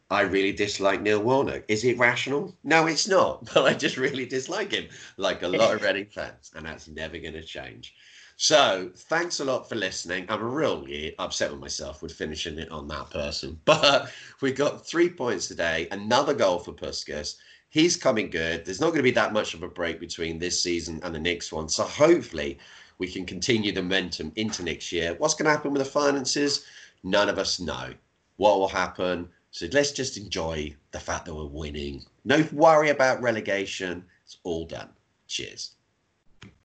I 0.10 0.22
really 0.22 0.54
dislike 0.54 1.02
Neil 1.02 1.22
Warnock. 1.22 1.64
Is 1.68 1.84
it 1.84 1.98
rational? 1.98 2.56
No, 2.64 2.88
it's 2.88 3.08
not. 3.08 3.46
But 3.54 3.66
I 3.66 3.74
just 3.74 3.98
really 3.98 4.26
dislike 4.26 4.72
him, 4.72 4.88
like 5.18 5.44
a 5.44 5.48
lot 5.48 5.76
of 5.76 5.82
Reading 5.84 6.06
fans, 6.06 6.52
and 6.56 6.66
that's 6.66 6.88
never 6.88 7.18
going 7.18 7.34
to 7.34 7.44
change. 7.44 7.94
So 8.38 8.92
thanks 8.96 9.40
a 9.40 9.46
lot 9.46 9.68
for 9.68 9.76
listening. 9.76 10.28
I'm 10.30 10.44
really 10.44 11.16
upset 11.18 11.52
with 11.52 11.60
myself 11.60 12.02
with 12.02 12.14
finishing 12.14 12.60
it 12.60 12.72
on 12.72 12.88
that 12.88 13.10
person, 13.10 13.60
but 13.66 14.12
we 14.42 14.52
got 14.52 14.88
three 14.88 15.10
points 15.10 15.48
today. 15.48 15.88
Another 15.92 16.34
goal 16.34 16.60
for 16.60 16.72
Puscas. 16.72 17.38
He's 17.70 17.98
coming 17.98 18.30
good. 18.30 18.64
There's 18.64 18.80
not 18.80 18.90
going 18.90 19.00
to 19.00 19.04
be 19.04 19.12
that 19.12 19.34
much 19.34 19.54
of 19.54 19.64
a 19.64 19.68
break 19.68 20.00
between 20.00 20.40
this 20.40 20.62
season 20.64 21.02
and 21.04 21.14
the 21.14 21.20
next 21.20 21.52
one. 21.52 21.68
So 21.68 21.84
hopefully 21.84 22.60
we 22.98 23.08
can 23.08 23.26
continue 23.26 23.74
the 23.74 23.82
momentum 23.82 24.32
into 24.36 24.64
next 24.64 24.92
year. 24.92 25.16
What's 25.18 25.34
going 25.34 25.46
to 25.46 25.52
happen 25.52 25.74
with 25.74 25.84
the 25.84 25.90
finances? 25.90 26.64
None 27.04 27.28
of 27.28 27.38
us 27.38 27.60
know. 27.60 27.94
What 28.38 28.60
will 28.60 28.70
happen? 28.70 29.30
So 29.52 29.68
let's 29.72 29.92
just 29.92 30.18
enjoy 30.18 30.76
the 30.92 31.00
fact 31.00 31.26
that 31.26 31.34
we're 31.34 31.46
winning. 31.46 32.04
No 32.26 32.48
worry 32.52 32.90
about 32.90 33.22
relegation. 33.22 34.06
It's 34.26 34.38
all 34.44 34.66
done. 34.66 34.90
Cheers. 35.28 35.77